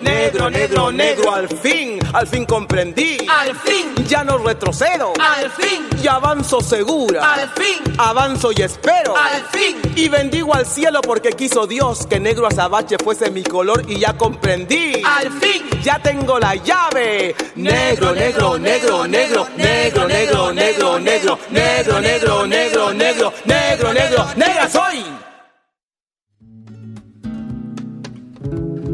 negro, 0.00 0.50
negro, 0.50 0.92
negro, 0.92 1.34
al 1.34 1.48
fin 2.26 2.44
comprendí. 2.46 3.18
Al 3.28 3.54
fin, 3.56 3.94
Ya 4.06 4.24
no 4.24 4.38
retrocedo. 4.38 5.12
al 5.20 5.50
fin, 5.50 5.86
Y 6.02 6.08
avanzo 6.08 6.60
segura. 6.60 7.34
al 7.34 7.48
fin, 7.50 7.82
Avanzo 7.98 8.50
y 8.52 8.62
espero. 8.62 9.16
al 9.16 9.44
fin. 9.52 9.76
Y 9.96 10.08
bendigo 10.08 10.54
al 10.54 10.66
cielo 10.66 11.00
porque 11.02 11.30
quiso 11.30 11.66
Dios 11.66 12.06
que 12.06 12.18
negro 12.18 12.46
azabache 12.46 12.96
fuese 13.02 13.30
mi 13.30 13.42
color 13.42 13.84
y 13.88 13.98
ya 13.98 14.14
comprendí. 14.14 15.02
Al 15.04 15.30
fin, 15.32 15.62
Ya 15.82 15.98
tengo 15.98 16.38
la 16.38 16.54
llave. 16.56 17.34
Negro, 17.54 18.09
negro, 18.14 18.58
negro, 18.58 19.04
negro, 19.06 19.46
negro, 19.56 20.08
negro, 20.08 20.52
negro, 20.52 20.98
negro, 20.98 21.40
negro, 21.50 22.00
negro, 22.00 22.46
negro, 22.46 22.94
negro, 22.94 23.32
negro, 23.46 23.92
negro, 23.92 24.24
negra 24.36 24.68
soy. 24.68 25.04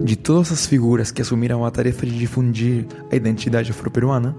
De 0.05 0.17
todas 0.17 0.53
as 0.53 0.67
figuras 0.67 1.11
que 1.11 1.23
assumiram 1.23 1.65
a 1.65 1.71
tarefa 1.71 2.07
de 2.07 2.17
difundir 2.17 2.87
a 3.11 3.17
identidade 3.17 3.71
afro-peruana, 3.71 4.37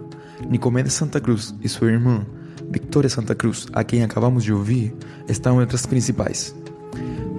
Nicomedes 0.47 0.93
Santa 0.93 1.19
Cruz 1.19 1.53
e 1.61 1.67
sua 1.67 1.91
irmã, 1.91 2.25
Victoria 2.69 3.09
Santa 3.09 3.35
Cruz, 3.35 3.67
a 3.73 3.83
quem 3.83 4.03
acabamos 4.03 4.43
de 4.43 4.53
ouvir, 4.53 4.93
estão 5.27 5.61
entre 5.61 5.75
as 5.75 5.85
principais. 5.85 6.55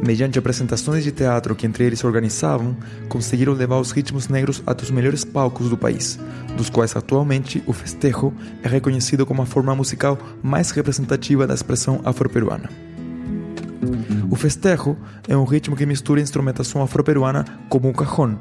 Mediante 0.03 0.39
apresentações 0.39 1.05
de 1.05 1.13
teatro 1.13 1.55
que 1.55 1.67
entre 1.67 1.85
eles 1.85 1.99
se 1.99 2.07
organizavam, 2.07 2.77
conseguiram 3.09 3.53
levar 3.53 3.79
os 3.79 3.91
ritmos 3.91 4.29
negros 4.29 4.63
a 4.67 4.73
dos 4.73 4.91
melhores 4.91 5.25
palcos 5.25 5.69
do 5.69 5.77
país, 5.77 6.19
dos 6.57 6.71
quais 6.71 6.95
atualmente 6.97 7.63
o 7.67 7.73
festejo 7.73 8.33
é 8.63 8.69
reconhecido 8.69 9.27
como 9.27 9.43
a 9.43 9.47
forma 9.47 9.75
musical 9.75 10.19
mais 10.43 10.71
representativa 10.71 11.47
da 11.47 11.55
expressão 11.55 12.01
afro-peruana. 12.05 12.71
O 14.31 14.37
festejo 14.37 14.97
é 15.27 15.37
um 15.37 15.45
ritmo 15.45 15.77
que 15.77 15.87
mistura 15.87 16.21
a 16.21 16.23
instrumentação 16.23 16.83
afro-peruana 16.83 17.45
como 17.69 17.89
o 17.89 17.95
cajón, 17.95 18.37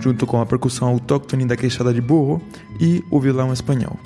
junto 0.00 0.26
com 0.26 0.40
a 0.40 0.46
percussão 0.46 0.88
autóctone 0.88 1.46
da 1.46 1.56
queixada 1.56 1.92
de 1.92 2.00
burro 2.00 2.42
e 2.80 3.02
o 3.10 3.20
violão 3.20 3.52
espanhol. 3.52 3.98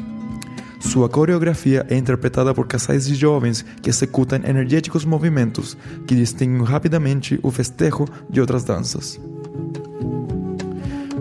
Sua 0.81 1.09
coreografia 1.09 1.87
é 1.89 1.97
interpretada 1.97 2.53
por 2.55 2.67
casais 2.67 3.07
de 3.07 3.15
jovens 3.15 3.65
que 3.83 3.91
executam 3.91 4.41
energéticos 4.45 5.05
movimentos 5.05 5.77
que 6.07 6.17
distinguem 6.17 6.65
rapidamente 6.65 7.39
o 7.43 7.51
festejo 7.51 8.07
de 8.29 8.41
outras 8.41 8.65
danças. 8.65 9.21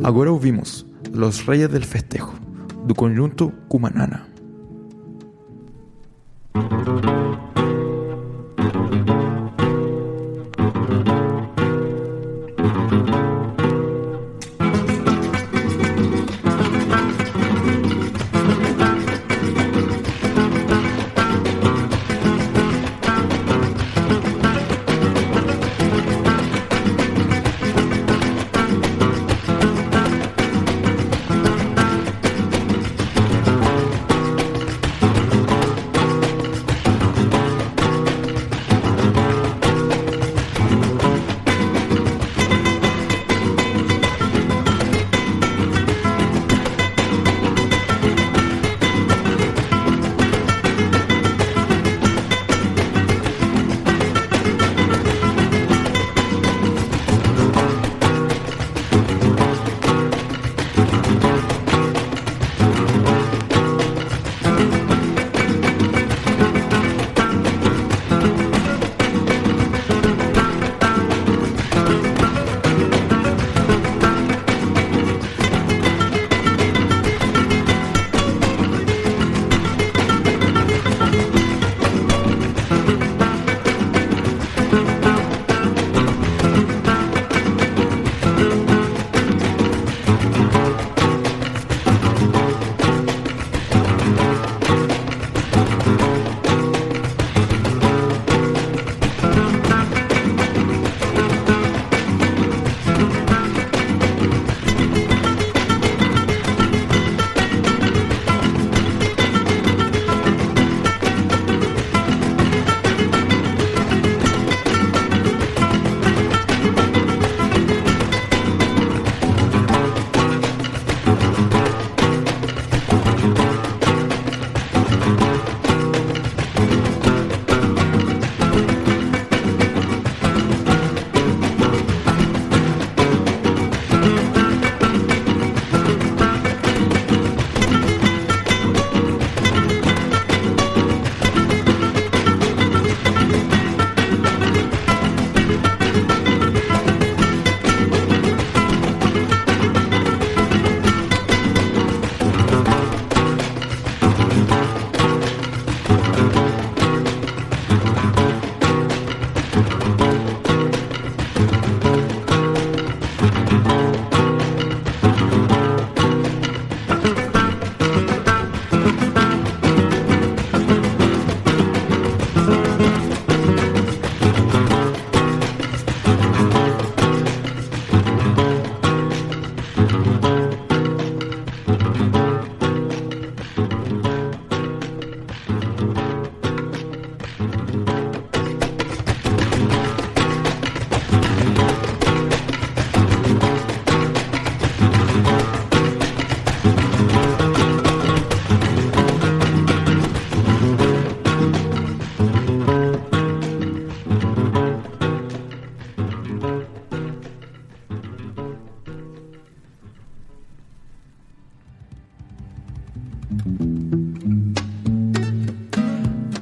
Agora 0.01 0.31
ouvimos 0.31 0.85
Los 1.13 1.45
Reyes 1.45 1.69
del 1.69 1.83
Festejo, 1.83 2.33
do 2.85 2.95
conjunto 2.95 3.51
Cumanana. 3.67 4.25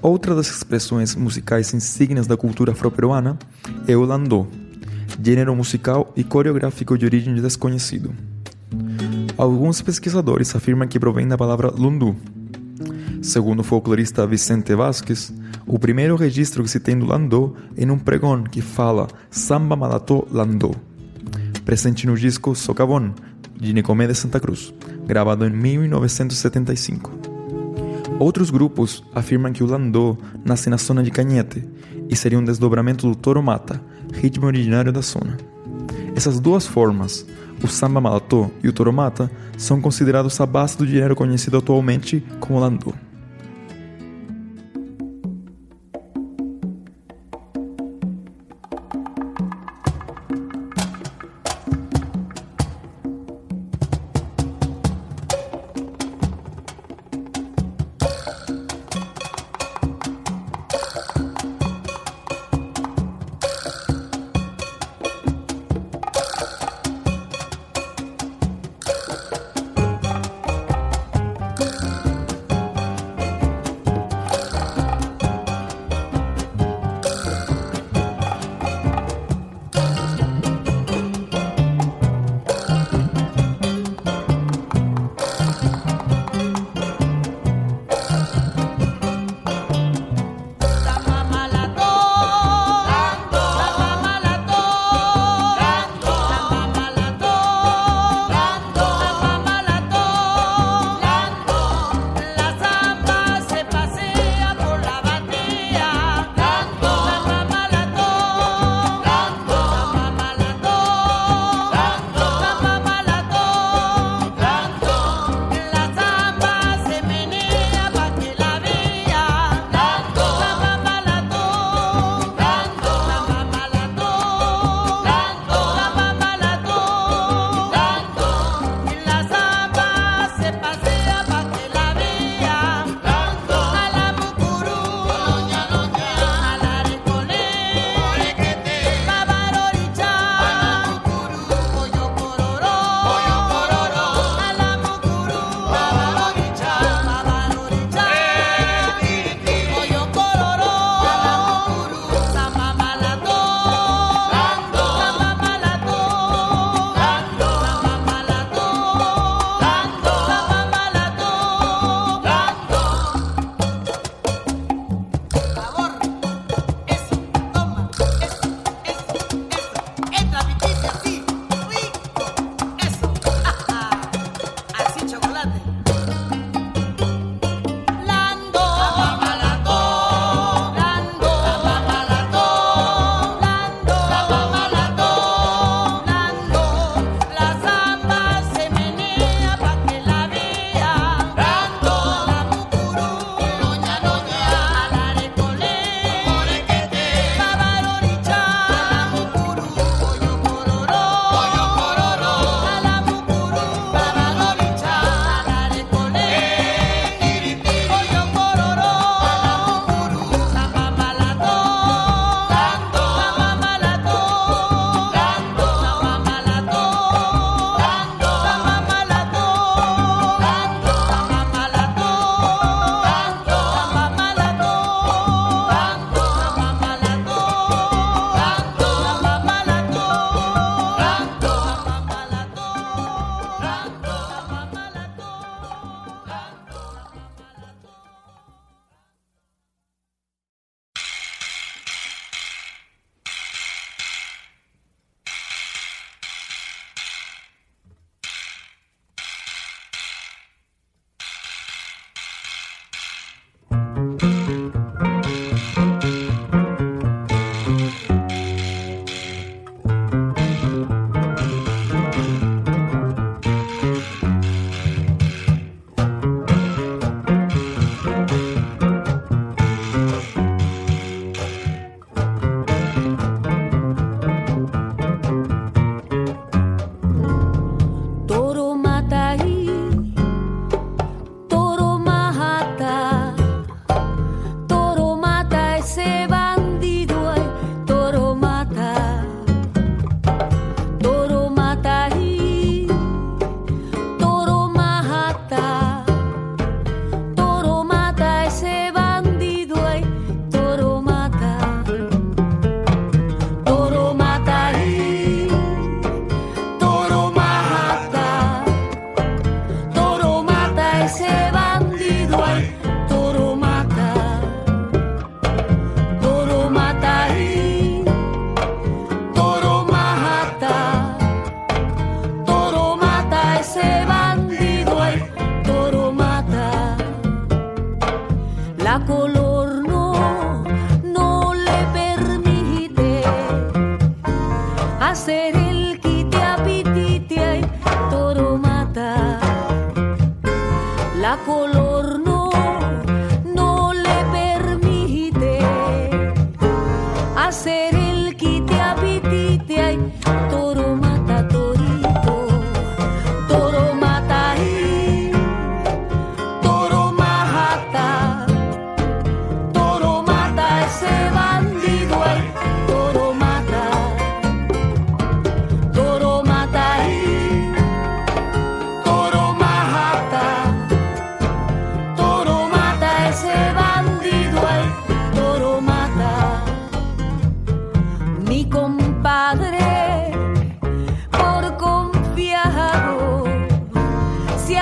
Outra 0.07 0.33
das 0.33 0.47
expressões 0.49 1.17
musicais 1.17 1.73
insígnias 1.73 2.25
da 2.25 2.37
cultura 2.37 2.71
afro-peruana 2.71 3.37
é 3.85 3.97
o 3.97 4.05
landô, 4.05 4.47
gênero 5.21 5.53
musical 5.53 6.13
e 6.15 6.23
coreográfico 6.23 6.97
de 6.97 7.05
origem 7.05 7.35
desconhecido. 7.35 8.15
Alguns 9.37 9.81
pesquisadores 9.81 10.55
afirmam 10.55 10.87
que 10.87 10.97
provém 10.97 11.27
da 11.27 11.37
palavra 11.37 11.69
lundu. 11.69 12.15
Segundo 13.21 13.59
o 13.59 13.63
folclorista 13.65 14.25
Vicente 14.25 14.73
Vázquez, 14.73 15.33
o 15.65 15.77
primeiro 15.77 16.15
registro 16.15 16.63
que 16.63 16.69
se 16.69 16.79
tem 16.79 16.97
do 16.97 17.05
landô 17.05 17.53
é 17.75 17.85
num 17.85 17.99
pregão 17.99 18.45
que 18.45 18.61
fala 18.61 19.09
Samba 19.29 19.75
Malató 19.75 20.25
Landô, 20.31 20.73
presente 21.65 22.07
no 22.07 22.15
disco 22.15 22.55
Socavón, 22.55 23.11
de 23.59 23.73
Nicomé 23.73 24.07
de 24.07 24.15
Santa 24.15 24.39
Cruz, 24.39 24.73
gravado 25.05 25.45
em 25.45 25.49
1975. 25.49 27.26
Outros 28.19 28.49
grupos 28.49 29.03
afirmam 29.13 29.53
que 29.53 29.63
o 29.63 29.67
landô 29.67 30.17
nasce 30.43 30.69
na 30.69 30.77
zona 30.77 31.03
de 31.03 31.11
Canhete 31.11 31.63
e 32.09 32.15
seria 32.15 32.39
um 32.39 32.43
desdobramento 32.43 33.07
do 33.07 33.15
toro 33.15 33.43
mata, 33.43 33.79
ritmo 34.11 34.47
originário 34.47 34.91
da 34.91 35.01
zona. 35.01 35.37
Essas 36.15 36.39
duas 36.39 36.65
formas, 36.65 37.27
o 37.63 37.67
samba 37.67 38.01
malatô 38.01 38.49
e 38.63 38.67
o 38.67 38.73
toro 38.73 38.91
mata, 38.91 39.29
são 39.55 39.79
considerados 39.79 40.39
a 40.41 40.47
base 40.47 40.75
do 40.75 40.87
dinheiro 40.87 41.15
conhecido 41.15 41.57
atualmente 41.57 42.23
como 42.39 42.59
landô. 42.59 42.91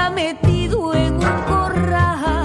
metido 0.10 0.94
en 0.94 1.14
un 1.16 1.42
corral. 1.48 2.45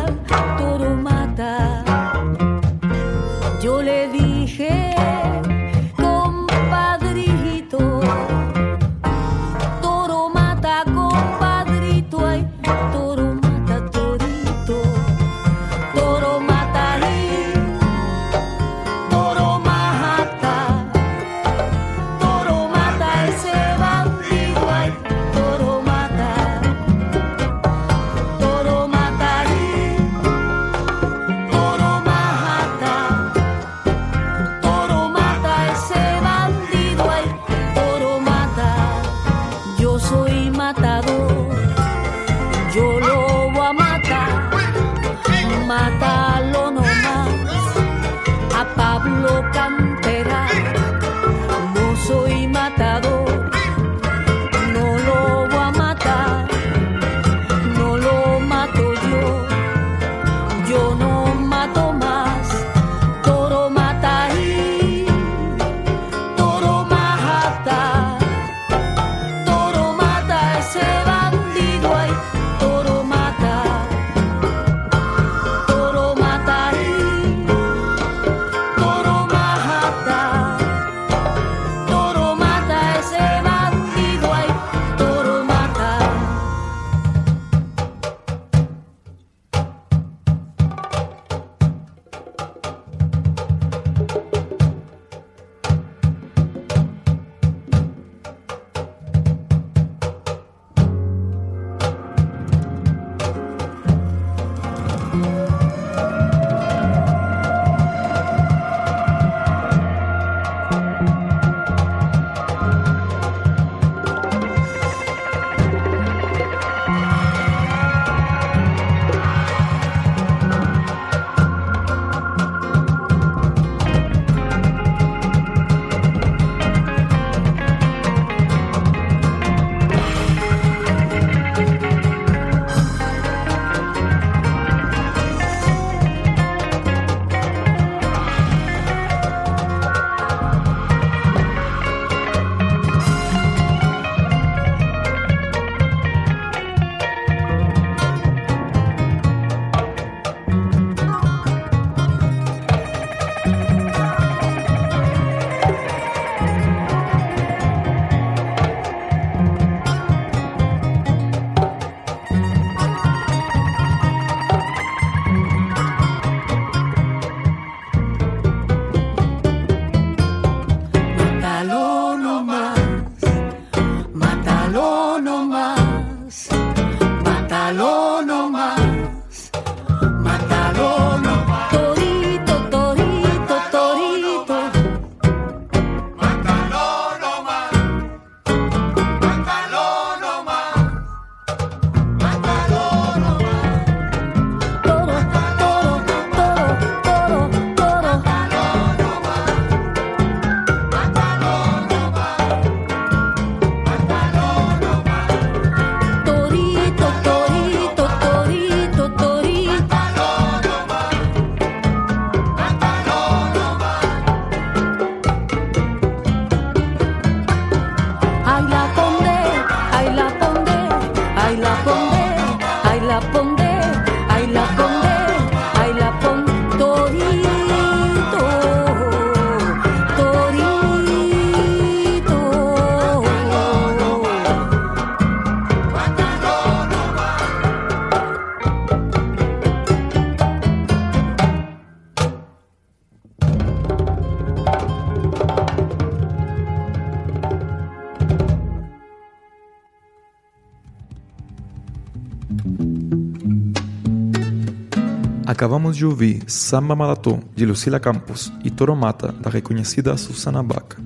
Acabamos 255.90 255.96
de 255.96 256.06
ouvir 256.06 256.42
Samba 256.46 256.94
Malató, 256.94 257.40
de 257.56 257.66
Lucila 257.66 257.98
Campos, 257.98 258.52
e 258.62 258.70
Toro 258.70 258.94
Mata, 258.94 259.32
da 259.32 259.50
reconhecida 259.50 260.16
Susana 260.16 260.62
Baca, 260.62 260.96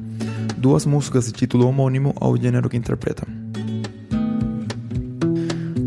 duas 0.59 0.85
músicas 0.85 1.25
de 1.25 1.33
título 1.33 1.67
homônimo 1.67 2.15
ao 2.21 2.37
gênero 2.37 2.69
que 2.69 2.77
interpretam. 2.77 3.27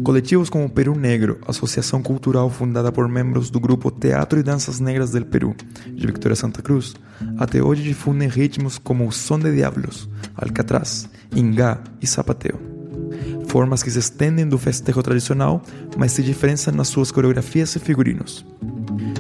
Coletivos 0.04 0.50
como 0.50 0.68
Perú 0.68 0.96
Negro, 0.96 1.40
associação 1.48 2.02
cultural 2.02 2.50
fundada 2.50 2.92
por 2.92 3.08
membros 3.08 3.52
do 3.52 3.60
grupo 3.60 3.92
Teatro 3.92 4.40
e 4.40 4.44
Danças 4.44 4.80
Negras 4.80 5.12
del 5.12 5.26
Perú, 5.26 5.56
de 5.94 6.08
Victoria 6.08 6.36
Santa 6.36 6.64
Cruz, 6.64 6.96
até 7.38 7.62
hoje 7.62 7.84
difundem 7.84 8.28
ritmos 8.28 8.80
como 8.80 9.08
o 9.08 9.12
Som 9.12 9.38
de 9.38 9.54
Diablos, 9.54 10.10
Alcatraz, 10.36 11.08
Ingá 11.36 11.80
e 12.02 12.08
Zapateo 12.08 12.78
formas 13.48 13.82
que 13.82 13.90
se 13.90 14.00
estendem 14.00 14.48
do 14.48 14.58
festejo 14.58 15.02
tradicional, 15.02 15.62
mas 15.98 16.12
se 16.12 16.22
diferenciam 16.22 16.76
nas 16.76 16.90
suas 16.90 17.12
coreografias 17.12 17.76
e 17.76 17.80
figurinos. 17.80 18.46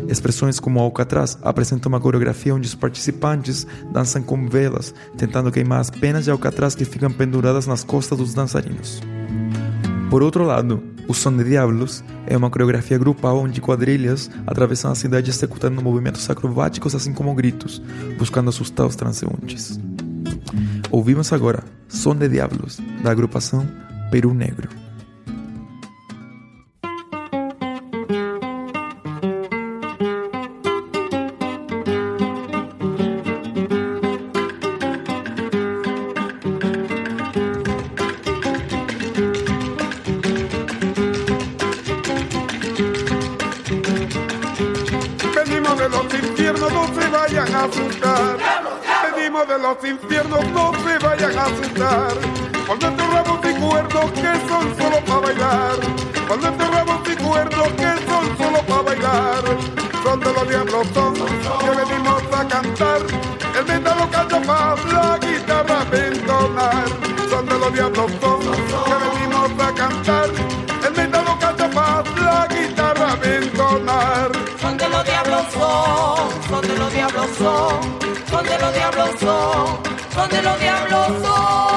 Expressões 0.07 0.59
como 0.59 0.80
Alcatraz 0.80 1.38
apresentam 1.41 1.89
uma 1.89 1.99
coreografia 1.99 2.55
onde 2.55 2.67
os 2.67 2.75
participantes 2.75 3.67
dançam 3.91 4.21
com 4.21 4.47
velas, 4.47 4.93
tentando 5.17 5.51
queimar 5.51 5.80
as 5.80 5.89
penas 5.89 6.25
de 6.25 6.32
Alcatraz 6.32 6.75
que 6.75 6.86
ficam 6.86 7.11
penduradas 7.11 7.67
nas 7.67 7.84
costas 7.84 8.17
dos 8.17 8.34
dançarinos. 8.34 9.01
Por 10.09 10.23
outro 10.23 10.43
lado, 10.45 10.82
o 11.07 11.13
Som 11.13 11.36
de 11.36 11.43
Diablos 11.43 12.03
é 12.25 12.36
uma 12.36 12.49
coreografia 12.49 12.97
grupal 12.97 13.39
onde 13.39 13.61
quadrilhas 13.61 14.30
atravessam 14.45 14.91
a 14.91 14.95
cidade 14.95 15.30
executando 15.30 15.82
movimentos 15.82 16.30
acrobáticos 16.30 16.95
assim 16.95 17.13
como 17.13 17.34
gritos, 17.34 17.82
buscando 18.17 18.49
assustar 18.49 18.86
os 18.86 18.95
transeuntes. 18.95 19.80
Ouvimos 20.91 21.32
agora 21.34 21.63
Som 21.88 22.15
de 22.15 22.30
Diablos, 22.30 22.80
da 23.03 23.11
agrupação 23.11 23.67
Perú 24.09 24.34
Negro. 24.34 24.86
Infiernos, 46.38 46.71
no 46.71 46.88
se 46.93 47.09
vayan 47.09 47.55
a 47.55 47.63
asustar. 47.63 48.38
Venimos 49.15 49.47
de 49.47 49.57
los 49.57 49.83
infiernos, 49.83 50.47
no 50.51 50.71
se 50.83 50.99
vayan 50.99 51.38
a 51.38 51.43
asustar 51.43 52.13
cuando 52.67 52.88
enterramos 52.88 53.39
y 53.43 53.53
cuerdos 53.55 54.11
que 54.11 54.47
son 54.47 54.77
solo 54.77 54.99
para 55.05 55.19
bailar. 55.19 55.75
Cuando 56.27 56.47
enterramos 56.47 57.01
y 57.09 57.15
cuerdos 57.15 57.67
que 57.69 58.05
son 58.05 58.38
solo 58.38 58.59
para 58.67 58.81
bailar. 58.83 59.43
Son 60.03 60.19
de 60.19 60.33
los 60.33 60.47
diablos 60.47 60.88
son 60.93 61.13
que 61.15 61.69
venimos 61.69 62.23
a 62.31 62.47
cantar. 62.47 63.01
El 63.57 63.83
lo 63.83 64.09
canta 64.11 64.39
más, 64.41 64.85
la 64.93 65.17
guitarra 65.17 65.81
a 65.81 65.97
entonar. 65.97 66.85
Son 67.29 67.45
de 67.47 67.57
los 67.57 67.73
diablos 67.73 68.11
son 68.21 68.36
los 78.60 78.74
diablos 78.74 79.10
son, 79.20 79.80
son 80.14 80.30
de 80.30 80.41
los 80.41 80.60
diablos 80.60 81.08
son. 81.22 81.76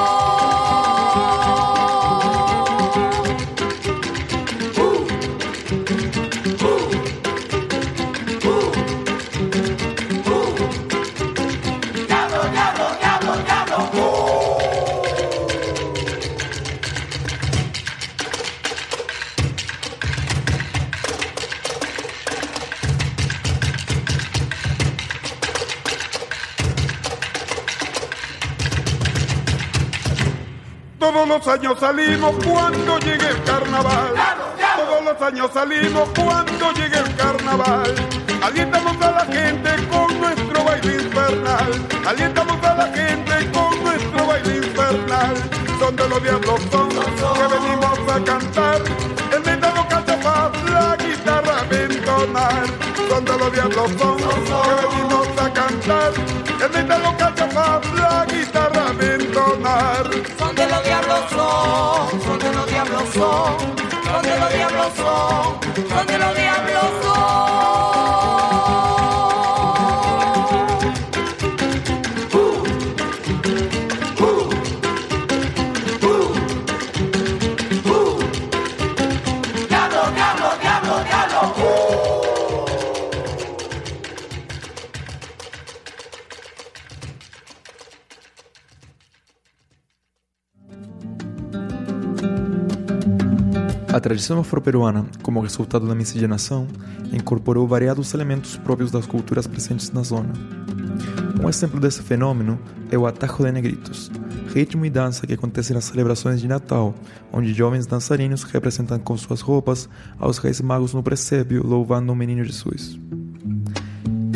Los 31.43 31.55
años 31.55 31.79
salimos 31.79 32.35
cuando 32.45 32.99
llegue 32.99 33.27
el 33.27 33.43
carnaval. 33.43 34.13
Todos 34.75 35.03
los 35.03 35.21
años 35.21 35.49
salimos 35.51 36.09
cuando 36.09 36.71
llegue 36.73 36.99
el 36.99 37.15
carnaval. 37.15 37.95
Alientamos 38.43 38.95
a 39.01 39.11
la 39.11 39.25
gente 39.25 39.69
con 39.89 40.19
nuestro 40.19 40.63
baile 40.63 40.95
infernal. 41.01 41.87
Alientamos 42.05 42.63
a 42.63 42.75
la 42.75 42.87
gente 42.93 43.51
con 43.51 43.83
nuestro 43.83 44.27
baile 44.27 44.57
infernal. 44.57 45.35
Son 45.79 45.95
de 45.95 46.09
los 46.09 46.21
diablos 46.21 46.61
son 46.71 46.89
que 46.89 47.55
venimos 47.55 47.99
a 48.07 48.23
cantar. 48.23 48.81
El 49.33 49.41
metano 49.43 49.87
canta 49.89 50.17
más, 50.17 50.63
la 50.69 50.95
guitarra 50.95 51.55
a 51.59 51.75
entonar. 51.75 52.65
Son 53.09 53.25
de 53.25 53.37
los 53.37 53.51
diablos 53.51 53.91
son 53.97 54.17
que 54.17 54.87
venimos 54.87 55.27
a 55.39 55.53
cantar. 55.53 56.13
El 56.63 56.71
metano 56.71 57.17
canta 57.17 57.47
más, 57.47 57.93
la 57.95 58.25
guitarra 58.25 58.70
Son 58.91 60.53
de 60.55 60.67
los 60.67 60.83
diablos 60.83 61.19
son, 61.29 62.21
son 62.23 62.39
de 62.39 62.51
los 62.51 62.67
diablos 62.67 63.03
son, 63.13 63.57
son 64.03 64.21
de 64.21 64.37
los 64.37 64.53
diablos 64.53 64.93
son, 64.97 65.89
son 65.89 66.07
de 66.07 66.17
los 66.17 66.35
diablos 66.35 66.83
son. 67.01 67.90
Tradição 94.21 94.39
afro-peruana, 94.39 95.07
como 95.23 95.41
resultado 95.41 95.87
da 95.87 95.95
miscigenação, 95.95 96.67
incorporou 97.11 97.67
variados 97.67 98.13
elementos 98.13 98.55
próprios 98.55 98.91
das 98.91 99.07
culturas 99.07 99.47
presentes 99.47 99.91
na 99.91 100.03
zona. 100.03 100.31
Um 101.43 101.49
exemplo 101.49 101.79
desse 101.79 102.03
fenômeno 102.03 102.59
é 102.91 102.97
o 102.97 103.07
Atajo 103.07 103.43
de 103.43 103.51
Negritos, 103.51 104.11
ritmo 104.53 104.85
e 104.85 104.91
dança 104.91 105.25
que 105.25 105.33
acontece 105.33 105.73
nas 105.73 105.85
celebrações 105.85 106.39
de 106.39 106.47
Natal, 106.47 106.93
onde 107.33 107.51
jovens 107.51 107.87
dançarinos 107.87 108.43
representam 108.43 108.99
com 108.99 109.17
suas 109.17 109.41
roupas 109.41 109.89
aos 110.19 110.37
reis 110.37 110.61
magos 110.61 110.93
no 110.93 111.01
presépio, 111.01 111.65
louvando 111.65 112.13
o 112.13 112.15
menino 112.15 112.43
Jesus. 112.43 112.99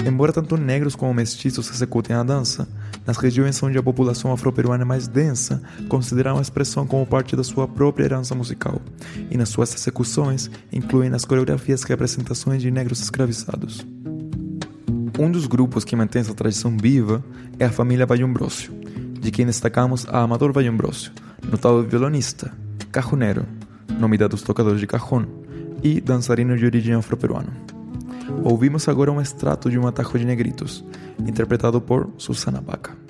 Embora 0.06 0.32
tanto 0.32 0.56
negros 0.56 0.95
como 0.95 1.12
mestiços 1.16 1.68
executem 1.72 2.16
a 2.16 2.22
dança, 2.22 2.68
nas 3.08 3.18
regiões 3.18 3.62
onde 3.64 3.76
a 3.76 3.82
população 3.82 4.32
afro-peruana 4.32 4.84
é 4.84 4.86
mais 4.86 5.08
densa, 5.08 5.64
consideram 5.89 6.38
a 6.38 6.41
expressão 6.41 6.86
como 6.86 7.08
parte 7.08 7.36
da 7.36 7.43
sua 7.43 7.68
própria 7.68 8.06
herança 8.06 8.36
musical, 8.36 8.80
e 9.32 9.36
nas 9.36 9.49
suas 9.49 9.74
execuções 9.74 10.51
incluem 10.72 11.10
nas 11.10 11.26
coreografias 11.26 11.82
representações 11.82 12.62
de 12.62 12.70
negros 12.70 13.01
escravizados. 13.01 13.84
Um 15.18 15.32
dos 15.32 15.47
grupos 15.47 15.84
que 15.84 15.95
mantém 15.95 16.22
essa 16.22 16.36
tradição 16.36 16.78
viva 16.78 17.24
é 17.58 17.66
a 17.66 17.72
família 17.72 18.06
Vallombrócio, 18.06 18.72
de 19.20 19.32
quem 19.32 19.47
destacamos 19.47 20.06
a 20.08 20.22
Amador 20.22 20.53
Vallombrócio, 20.53 21.12
notável 21.49 21.82
violonista, 21.82 22.53
cajunero, 22.91 23.43
nome 23.99 24.20
dado 24.20 24.34
aos 24.34 24.43
tocadores 24.43 24.80
de 24.80 24.86
cajón, 24.86 25.26
e 25.82 25.99
dançarino 25.99 26.56
de 26.56 26.66
origem 26.66 26.93
afro-peruana. 26.93 27.74
Ouvimos 28.43 28.88
agora 28.88 29.11
um 29.11 29.21
extrato 29.21 29.69
de 29.69 29.78
um 29.78 29.88
atajo 29.88 30.17
de 30.17 30.26
negritos, 30.26 30.84
interpretado 31.19 31.82
por 31.82 32.09
Susana 32.17 32.61
Baca. 32.61 33.05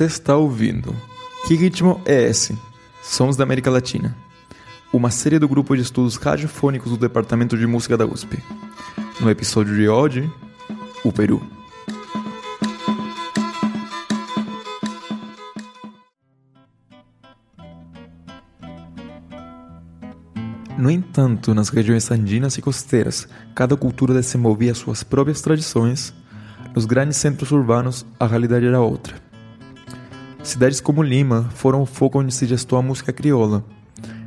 Você 0.00 0.06
está 0.06 0.34
ouvindo 0.34 0.96
Que 1.46 1.54
Ritmo 1.54 2.00
é 2.06 2.22
Esse? 2.22 2.58
Sons 3.02 3.36
da 3.36 3.44
América 3.44 3.70
Latina. 3.70 4.16
Uma 4.90 5.10
série 5.10 5.38
do 5.38 5.46
grupo 5.46 5.76
de 5.76 5.82
estudos 5.82 6.16
radiofônicos 6.16 6.90
do 6.90 6.96
Departamento 6.96 7.54
de 7.54 7.66
Música 7.66 7.98
da 7.98 8.06
USP. 8.06 8.42
No 9.20 9.28
episódio 9.28 9.76
de 9.76 9.86
hoje, 9.90 10.32
o 11.04 11.12
Peru. 11.12 11.46
No 20.78 20.90
entanto, 20.90 21.52
nas 21.52 21.68
regiões 21.68 22.10
andinas 22.10 22.56
e 22.56 22.62
costeiras, 22.62 23.28
cada 23.54 23.76
cultura 23.76 24.14
desenvolvia 24.14 24.74
suas 24.74 25.02
próprias 25.02 25.42
tradições. 25.42 26.14
Nos 26.74 26.86
grandes 26.86 27.18
centros 27.18 27.52
urbanos, 27.52 28.06
a 28.18 28.26
realidade 28.26 28.64
era 28.64 28.80
outra. 28.80 29.29
Cidades 30.42 30.80
como 30.80 31.02
Lima 31.02 31.50
foram 31.54 31.82
o 31.82 31.86
foco 31.86 32.18
onde 32.18 32.32
se 32.32 32.46
gestou 32.46 32.78
a 32.78 32.82
música 32.82 33.12
crioula, 33.12 33.64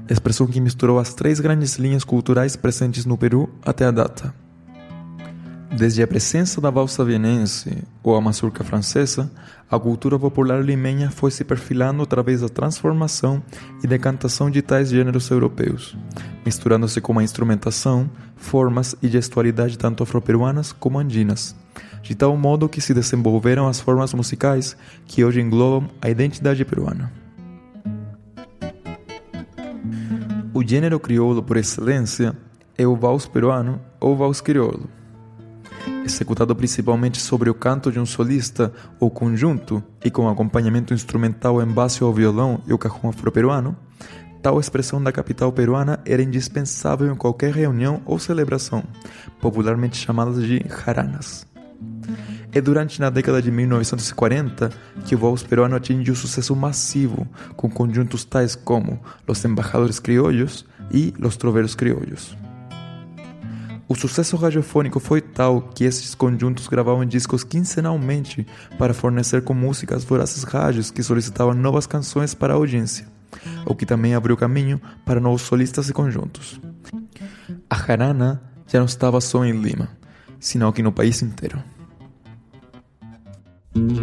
expressão 0.10 0.46
que 0.46 0.62
misturou 0.62 1.00
as 1.00 1.14
três 1.14 1.40
grandes 1.40 1.76
linhas 1.78 2.04
culturais 2.04 2.56
presentes 2.56 3.06
no 3.06 3.18
Peru 3.18 3.50
até 3.66 3.86
a 3.86 3.92
data. 3.92 4.34
Desde 5.76 6.04
a 6.04 6.08
presença 6.08 6.62
da 6.62 6.70
valsa 6.70 7.04
vienense 7.04 7.84
ou 8.04 8.16
a 8.16 8.22
mazurca 8.22 8.64
francesa, 8.64 9.32
a 9.70 9.80
cultura 9.80 10.20
popular 10.20 10.64
limenha 10.64 11.10
foi 11.10 11.32
se 11.32 11.44
perfilando 11.44 12.04
através 12.04 12.42
da 12.42 12.48
transformação 12.48 13.42
e 13.84 13.88
decantação 13.88 14.52
de 14.52 14.62
tais 14.62 14.90
gêneros 14.90 15.32
europeus, 15.32 15.98
misturando-se 16.46 17.02
com 17.02 17.18
a 17.18 17.24
instrumentação, 17.24 18.08
formas 18.36 18.96
e 19.02 19.08
gestualidade 19.08 19.76
tanto 19.76 20.04
afro-peruanas 20.04 20.72
como 20.72 21.00
andinas, 21.00 21.56
de 22.04 22.14
tal 22.14 22.38
modo 22.38 22.70
que 22.70 22.80
se 22.80 22.94
desenvolveram 22.94 23.68
as 23.68 23.80
formas 23.80 24.14
musicais 24.14 24.78
que 25.08 25.26
hoje 25.26 25.42
englobam 25.42 25.90
a 26.00 26.10
identidade 26.10 26.64
peruana. 26.64 27.12
O 30.54 30.64
gênero 30.64 31.00
crioulo 31.00 31.42
por 31.42 31.58
excelência 31.58 32.38
é 32.78 32.86
o 32.86 32.96
vals 32.96 33.26
peruano 33.26 33.82
ou 34.00 34.16
vals 34.16 34.40
crioulo 34.40 34.88
executado 36.06 36.56
principalmente 36.56 37.20
sobre 37.20 37.50
o 37.50 37.54
canto 37.54 37.92
de 37.92 38.00
um 38.00 38.06
solista 38.06 38.74
ou 39.00 39.10
conjunto 39.10 39.84
e 40.04 40.12
com 40.12 40.30
acompanhamento 40.30 40.94
instrumental 40.94 41.62
em 41.62 41.68
base 41.68 42.04
ao 42.04 42.14
violão 42.14 42.62
e 42.68 42.74
o 42.74 42.78
cajón 42.78 43.10
afro-peruano, 43.10 43.76
tal 44.42 44.60
expressão 44.60 45.02
da 45.02 45.12
capital 45.12 45.52
peruana 45.52 46.00
era 46.06 46.22
indispensável 46.22 47.12
em 47.12 47.16
qualquer 47.16 47.54
reunião 47.54 48.02
ou 48.06 48.20
celebração, 48.20 48.84
popularmente 49.40 49.98
chamadas 49.98 50.44
de 50.44 50.64
jaranas. 50.68 51.53
É 52.52 52.62
durante 52.62 53.00
na 53.00 53.10
década 53.10 53.42
de 53.42 53.52
1940 53.52 54.70
que 55.06 55.16
o 55.16 55.18
vals 55.18 55.42
peruano 55.42 55.76
atingiu 55.76 56.16
sucesso 56.16 56.56
massivo 56.56 57.28
com 57.56 57.70
conjuntos 57.70 58.24
tais 58.24 58.56
como 58.56 59.00
Los 59.28 59.44
Embajadores 59.44 60.00
Criollos 60.00 60.66
e 60.92 61.14
Los 61.18 61.36
Troveros 61.36 61.74
Criollos. 61.74 62.38
O 63.88 63.96
sucesso 63.96 64.38
radiofônico 64.38 65.00
foi 65.00 65.20
tal 65.20 65.62
que 65.62 65.84
esses 65.84 66.16
conjuntos 66.16 66.68
gravavam 66.68 67.06
discos 67.06 67.44
quinzenalmente 67.44 68.46
para 68.78 68.94
fornecer 68.94 69.44
com 69.44 69.54
músicas 69.54 70.04
vorazes 70.04 70.44
rádios 70.44 70.90
que 70.90 71.04
solicitavam 71.04 71.54
novas 71.54 71.86
canções 71.86 72.34
para 72.34 72.54
a 72.54 72.56
audiência, 72.56 73.06
o 73.66 73.76
que 73.76 73.86
também 73.86 74.16
abriu 74.16 74.38
caminho 74.38 74.82
para 75.06 75.20
novos 75.20 75.42
solistas 75.42 75.90
e 75.90 75.94
conjuntos. 75.94 76.60
A 77.70 77.76
jarana 77.76 78.42
já 78.68 78.80
não 78.80 78.86
estava 78.86 79.20
só 79.20 79.44
em 79.44 79.52
Lima, 79.52 79.90
senão 80.40 80.72
que 80.72 80.82
no 80.82 80.92
país 80.92 81.22
inteiro. 81.22 81.62
thank 83.76 83.98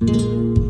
you. 0.00 0.65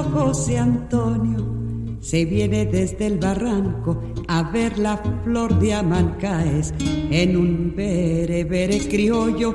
José 0.00 0.58
Antonio. 0.58 1.40
Se 2.00 2.24
viene 2.24 2.66
desde 2.66 3.06
el 3.06 3.18
barranco 3.18 4.02
a 4.26 4.50
ver 4.50 4.78
la 4.78 4.96
flor 5.24 5.58
de 5.58 5.74
Amancaes. 5.74 6.74
En 7.10 7.36
un 7.36 7.74
bere 7.76 8.44
bere 8.44 8.78
criollo 8.88 9.54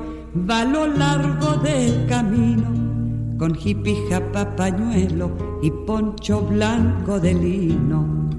va 0.50 0.64
lo 0.64 0.88
largo 0.88 1.58
del 1.58 2.06
camino. 2.08 3.38
Con 3.38 3.56
jipija, 3.56 4.32
papañuelo 4.32 5.60
y 5.62 5.72
poncho 5.72 6.42
blanco 6.42 7.20
de 7.20 7.34
lino. 7.34 8.30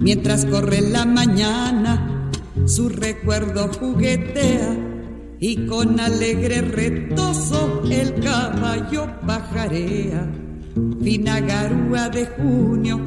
Mientras 0.00 0.44
corre 0.44 0.80
la 0.80 1.04
mañana, 1.04 2.30
su 2.66 2.88
recuerdo 2.88 3.68
juguetea 3.72 4.76
y 5.40 5.66
con 5.66 5.98
alegre 6.00 6.62
retozo 6.62 7.82
el 7.90 8.14
caballo 8.22 9.08
pajarea. 9.26 10.45
Fina 11.02 11.40
garúa 11.40 12.10
de 12.10 12.26
junio 12.26 13.00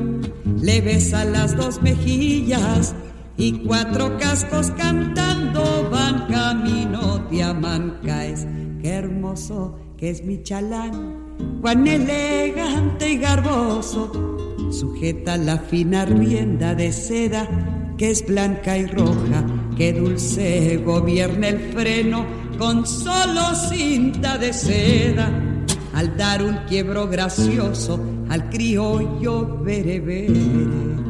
le 0.59 0.81
besa 0.81 1.23
las 1.23 1.55
dos 1.55 1.81
mejillas 1.83 2.95
y 3.37 3.59
cuatro 3.59 4.17
cascos 4.17 4.71
cantando 4.71 5.87
van 5.91 6.25
camino 6.27 7.19
de 7.29 7.43
Amancaes. 7.43 8.47
Qué 8.81 8.89
hermoso 8.89 9.77
que 9.97 10.09
es 10.09 10.23
mi 10.23 10.41
chalán, 10.41 11.37
cuán 11.61 11.85
elegante 11.85 13.11
y 13.11 13.17
garboso. 13.17 14.11
Sujeta 14.71 15.37
la 15.37 15.59
fina 15.59 16.05
rienda 16.05 16.73
de 16.73 16.91
seda 16.91 17.47
que 17.99 18.11
es 18.11 18.25
blanca 18.25 18.77
y 18.77 18.87
roja, 18.87 19.45
que 19.77 19.93
dulce 19.93 20.77
gobierna 20.77 21.49
el 21.49 21.59
freno 21.73 22.25
con 22.57 22.87
solo 22.87 23.53
cinta 23.53 24.37
de 24.37 24.53
seda, 24.53 25.48
al 25.99 26.15
dar 26.15 26.41
un 26.41 26.59
quiebro 26.65 27.09
gracioso 27.09 27.99
al 28.29 28.47
criollo 28.49 29.59
berebere. 29.61 31.08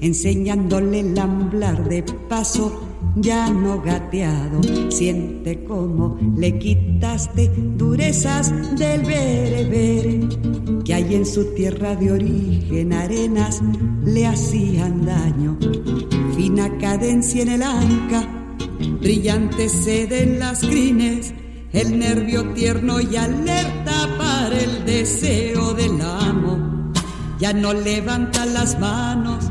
Enseñándole 0.00 1.00
el 1.00 1.18
amblar 1.18 1.88
de 1.88 2.02
paso 2.02 2.82
ya 3.16 3.50
no 3.50 3.82
gateado. 3.82 4.60
Siente 4.88 5.64
como 5.64 6.18
le 6.36 6.58
quitaste 6.58 7.50
durezas 7.76 8.52
del 8.78 9.02
berebere, 9.02 10.20
que 10.84 10.94
hay 10.94 11.14
en 11.14 11.26
su 11.26 11.54
tierra 11.54 11.96
de 11.96 12.12
origen 12.12 12.92
arenas 12.92 13.60
le 14.04 14.26
hacían 14.26 15.04
daño. 15.04 15.58
Fina 16.34 16.78
cadencia 16.78 17.42
en 17.42 17.48
el 17.50 17.62
anca, 17.62 18.26
brillante 19.00 19.68
sede 19.68 20.22
en 20.22 20.38
las 20.38 20.60
crines 20.60 21.34
el 21.72 21.98
nervio 21.98 22.52
tierno 22.52 23.00
y 23.00 23.16
alerta 23.16 24.08
para 24.18 24.58
el 24.58 24.84
deseo 24.84 25.72
del 25.74 26.00
amo. 26.00 26.59
Ya 27.40 27.54
no 27.54 27.72
levanta 27.72 28.44
las 28.44 28.78
manos 28.78 29.50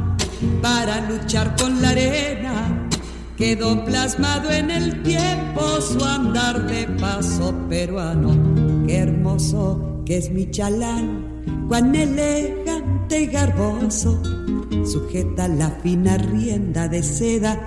para 0.62 1.10
luchar 1.10 1.56
con 1.56 1.82
la 1.82 1.90
arena. 1.90 2.88
Quedó 3.36 3.84
plasmado 3.84 4.52
en 4.52 4.70
el 4.70 5.02
tiempo 5.02 5.82
su 5.82 6.04
andar 6.06 6.68
de 6.68 6.86
paso 7.00 7.56
peruano. 7.68 8.86
Qué 8.86 8.98
hermoso 8.98 10.04
que 10.06 10.18
es 10.18 10.30
mi 10.30 10.52
chalán, 10.52 11.66
cuán 11.68 11.96
elegante 11.96 13.22
y 13.22 13.26
garboso. 13.26 14.22
Sujeta 14.86 15.48
la 15.48 15.72
fina 15.82 16.18
rienda 16.18 16.88
de 16.88 17.02
seda 17.02 17.60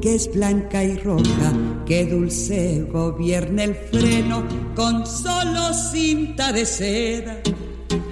que 0.00 0.14
es 0.14 0.32
blanca 0.32 0.84
y 0.84 0.96
roja 0.98 1.52
que 1.84 2.06
dulce 2.06 2.86
gobierna 2.92 3.64
el 3.64 3.74
freno 3.74 4.44
con 4.76 5.04
solo 5.04 5.74
cinta 5.74 6.52
de 6.52 6.64
seda. 6.64 7.40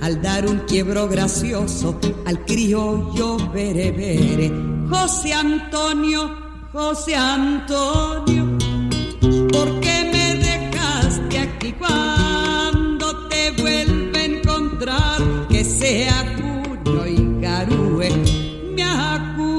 Al 0.00 0.20
dar 0.20 0.46
un 0.46 0.58
quiebro 0.60 1.08
gracioso 1.08 1.98
al 2.26 2.44
criollo 2.44 3.36
berebere, 3.52 4.50
José 4.88 5.32
Antonio, 5.32 6.30
José 6.72 7.14
Antonio, 7.14 8.58
¿por 9.52 9.80
qué 9.80 10.10
me 10.12 10.34
dejaste 10.36 11.38
aquí 11.38 11.72
cuando 11.72 13.28
te 13.28 13.50
vuelve 13.62 14.18
a 14.18 14.24
encontrar 14.24 15.48
que 15.48 15.64
sea 15.64 16.36
junio 16.36 17.06
y 17.06 17.40
garúe? 17.40 18.10
Me 18.74 18.82
acurrucaré 18.82 19.51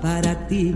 para 0.00 0.46
ti 0.48 0.74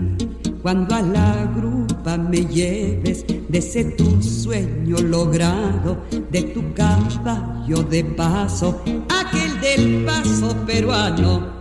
cuando 0.61 0.95
a 0.95 1.01
la 1.01 1.45
grupa 1.55 2.17
me 2.17 2.45
lleves 2.45 3.25
de 3.27 3.57
ese 3.57 3.83
tu 3.97 4.21
sueño 4.21 4.97
logrado, 4.97 5.97
de 6.31 6.43
tu 6.43 6.73
caballo 6.73 7.83
de 7.83 8.03
paso, 8.03 8.81
aquel 9.09 9.61
del 9.61 10.05
paso 10.05 10.55
peruano. 10.65 11.57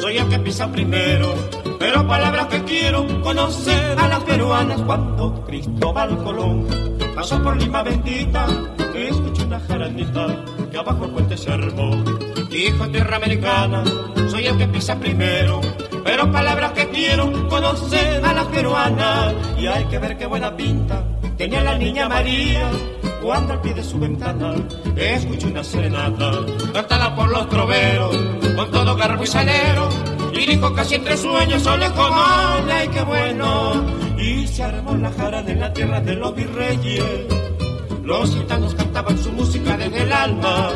Soy 0.00 0.18
el 0.18 0.28
que 0.28 0.38
pisa 0.38 0.70
primero, 0.70 1.34
pero 1.78 2.06
palabras 2.06 2.46
que 2.46 2.62
quiero 2.64 3.06
conocer 3.22 3.98
a 3.98 4.08
las 4.08 4.20
peruanas 4.20 4.80
cuando 4.82 5.44
Cristóbal 5.44 6.16
Colón 6.24 6.66
pasó 7.14 7.42
por 7.42 7.56
Lima 7.56 7.82
bendita, 7.82 8.46
escucho 8.94 9.44
una 9.44 9.60
jaranita 9.60 10.44
que 10.70 10.78
abajo 10.78 11.04
el 11.04 11.10
puente 11.10 11.36
se 11.36 11.52
armó. 11.52 12.02
Hijo 12.50 12.88
tierra 12.88 13.16
americana, 13.16 13.84
soy 14.30 14.46
el 14.46 14.58
que 14.58 14.68
pisa 14.68 14.98
primero, 14.98 15.60
pero 16.04 16.30
palabras 16.30 16.72
que 16.72 16.88
quiero 16.88 17.48
conocer 17.48 18.24
a 18.24 18.32
las 18.32 18.46
peruanas 18.46 19.34
y 19.58 19.66
hay 19.66 19.84
que 19.84 19.98
ver 19.98 20.18
qué 20.18 20.26
buena 20.26 20.56
pinta 20.56 21.04
tenía 21.42 21.62
la 21.62 21.76
niña 21.76 22.08
María 22.08 22.70
cuando 23.20 23.54
al 23.54 23.60
pie 23.60 23.74
de 23.74 23.82
su 23.82 23.98
ventana 23.98 24.54
escucho 24.96 25.48
una 25.48 25.64
serenata 25.64 26.30
cantada 26.72 27.14
por 27.16 27.28
los 27.30 27.48
troveros 27.48 28.16
con 28.62 28.70
todo 28.70 28.96
garbo 28.96 29.24
y 29.24 29.26
salero 29.26 29.88
y 30.32 30.46
dijo 30.46 30.72
casi 30.72 30.94
entre 30.94 31.16
sueños 31.16 31.62
solo 31.62 31.92
como 31.94 32.22
ay 32.72 32.88
qué 32.88 33.02
bueno. 33.02 33.84
Y 34.18 34.46
se 34.46 34.62
armó 34.62 34.94
la 34.94 35.10
jara 35.10 35.42
de 35.42 35.56
la 35.56 35.72
tierra 35.72 36.00
de 36.00 36.14
los 36.14 36.34
virreyes. 36.34 37.04
Los 38.04 38.30
gitanos 38.36 38.74
cantaban 38.74 39.18
su 39.18 39.32
música 39.32 39.76
desde 39.76 40.02
el 40.02 40.12
alma. 40.12 40.70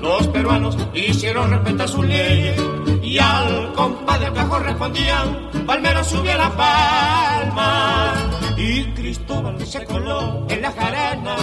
Los 0.00 0.28
peruanos 0.28 0.76
hicieron 0.94 1.50
respetar 1.50 1.88
sus 1.88 2.06
leyes 2.06 2.62
y 3.02 3.18
al 3.18 3.72
compadre 3.72 4.26
del 4.26 4.34
cajón 4.34 4.64
respondían 4.64 5.50
Palmero 5.66 6.04
subió 6.04 6.36
la 6.38 6.50
palma 6.50 8.14
y 8.56 8.84
Cristóbal 8.92 9.66
se 9.66 9.84
coló 9.84 10.46
en 10.48 10.62
la 10.62 10.72
jarana 10.72 11.36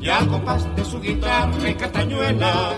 y 0.00 0.08
al 0.08 0.26
compás 0.28 0.64
de 0.76 0.84
su 0.84 1.00
guitarra 1.00 1.68
y 1.68 1.74
castañuela 1.74 2.72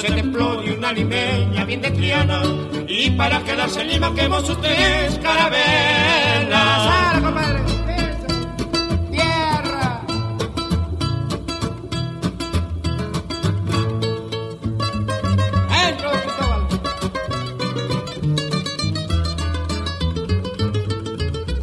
se 0.00 0.12
templó 0.12 0.60
de 0.62 0.72
una 0.72 0.92
limeña 0.92 1.64
bien 1.64 1.80
de 1.80 1.92
criana 1.92 2.42
y 2.86 3.10
para 3.10 3.42
quedarse 3.42 3.80
en 3.80 3.88
Lima 3.88 4.14
quemó 4.14 4.40
sus 4.40 4.60
tres 4.60 5.18
carabelas. 5.18 6.84
¡Sala, 6.84 7.20
compadre! 7.22 7.60
¡Tierra! 9.10 10.02
¡Entro, 15.88 16.10
Cristóbal! 16.12 16.62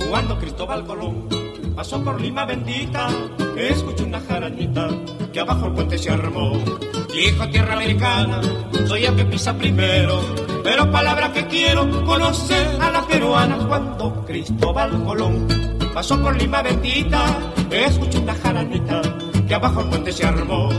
Cuando 0.09 0.39
Cristóbal 0.39 0.85
Colón 0.85 1.29
pasó 1.75 2.03
por 2.03 2.19
Lima 2.19 2.45
bendita, 2.45 3.07
escuchó 3.57 4.03
una 4.05 4.19
jaranita 4.19 4.89
que 5.31 5.39
abajo 5.39 5.67
el 5.67 5.73
puente 5.73 5.97
se 5.97 6.09
armó. 6.09 6.59
Dijo 7.15 7.47
tierra 7.47 7.75
americana, 7.75 8.41
soy 8.87 9.05
el 9.05 9.15
que 9.15 9.23
pisa 9.23 9.57
primero, 9.57 10.19
pero 10.65 10.91
palabra 10.91 11.31
que 11.31 11.47
quiero 11.47 11.89
conocer 12.03 12.67
a 12.81 12.91
las 12.91 13.05
peruanas 13.05 13.63
cuando 13.67 14.25
Cristóbal 14.25 15.01
Colón 15.05 15.47
pasó 15.93 16.21
por 16.21 16.35
Lima 16.35 16.61
bendita, 16.61 17.25
escuchó 17.71 18.19
una 18.19 18.35
jaranita 18.35 19.01
que 19.47 19.55
abajo 19.55 19.79
el 19.79 19.87
puente 19.87 20.11
se 20.11 20.25
armó. 20.25 20.69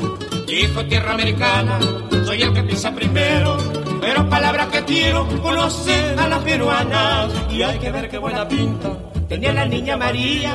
Dijo 0.47 0.85
tierra 0.85 1.15
americana, 1.15 1.79
soy 2.27 2.43
el 2.43 2.53
que 2.53 2.65
pisa 2.65 2.95
primero, 2.95 3.57
pero 4.03 4.29
palabra 4.29 4.69
que 4.69 4.85
quiero 4.85 5.27
conocer 5.41 6.19
a 6.21 6.29
las 6.29 6.41
peruanas 6.41 7.33
y 7.51 7.63
hay 7.63 7.79
que 7.79 7.91
ver 7.91 8.11
qué 8.11 8.19
buena 8.19 8.47
pinta 8.47 8.93
tenía 9.29 9.53
la 9.53 9.67
niña 9.67 9.97
María 9.97 10.55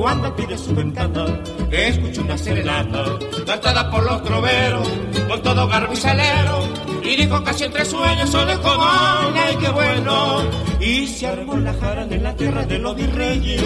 cuando 0.00 0.34
pide 0.34 0.56
su 0.56 0.74
ventana, 0.74 1.26
escucho 1.70 2.22
una 2.22 2.38
serenata 2.38 3.04
cantada 3.44 3.90
por 3.90 4.02
los 4.02 4.24
troveros, 4.24 4.88
con 5.28 5.42
todo 5.42 5.68
garbo 5.68 5.92
y 5.92 5.96
salero, 5.96 6.66
y 7.02 7.16
dijo 7.16 7.44
casi 7.44 7.64
entre 7.64 7.84
sueños, 7.84 8.30
solo 8.30 8.58
como 8.62 8.82
ay, 8.82 9.56
qué 9.60 9.68
bueno, 9.68 10.42
y 10.80 11.06
se 11.06 11.26
armó 11.26 11.54
la 11.56 11.74
jarana 11.74 12.14
en 12.14 12.22
la 12.22 12.34
tierra 12.34 12.64
de 12.64 12.78
los 12.78 12.96
virreyes. 12.96 13.62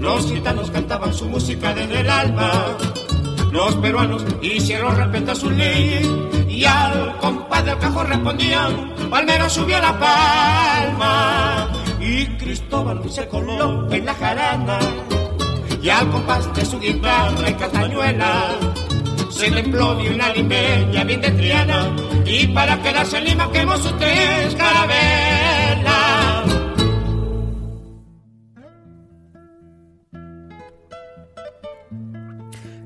los 0.00 0.32
gitanos 0.32 0.70
cantaban 0.70 1.12
su 1.12 1.26
música 1.26 1.74
desde 1.74 2.00
el 2.00 2.08
alma. 2.08 2.50
Los 3.52 3.74
peruanos 3.76 4.24
hicieron 4.40 4.96
respeto 4.96 5.32
a 5.32 5.34
sus 5.34 5.52
leyes 5.52 6.08
y 6.48 6.64
al 6.64 7.18
compadre 7.18 7.72
del 7.72 7.78
cajón 7.78 8.06
respondían, 8.06 8.94
Palmero 9.10 9.50
subió 9.50 9.78
la 9.80 9.98
palma 9.98 11.68
y 12.00 12.24
Cristóbal 12.38 13.02
se 13.10 13.28
coló 13.28 13.90
en 13.92 14.06
la 14.06 14.14
jarana 14.14 14.78
y 15.86 15.88
al 15.88 16.10
compás 16.10 16.52
de 16.52 16.64
su 16.64 16.80
guitarra 16.80 17.48
y 17.48 17.54
castañuela 17.54 18.58
se 19.30 19.48
templó 19.52 19.94
de 19.94 20.16
una 20.16 20.32
limeña 20.32 21.04
bien 21.04 21.20
de 21.20 21.30
Triana 21.30 21.94
y 22.24 22.48
para 22.48 22.82
quedarse 22.82 23.18
en 23.18 23.24
Lima 23.24 23.52
quemó 23.52 23.76
sus 23.76 23.96
tres 23.96 24.56
carabelas. 24.56 25.86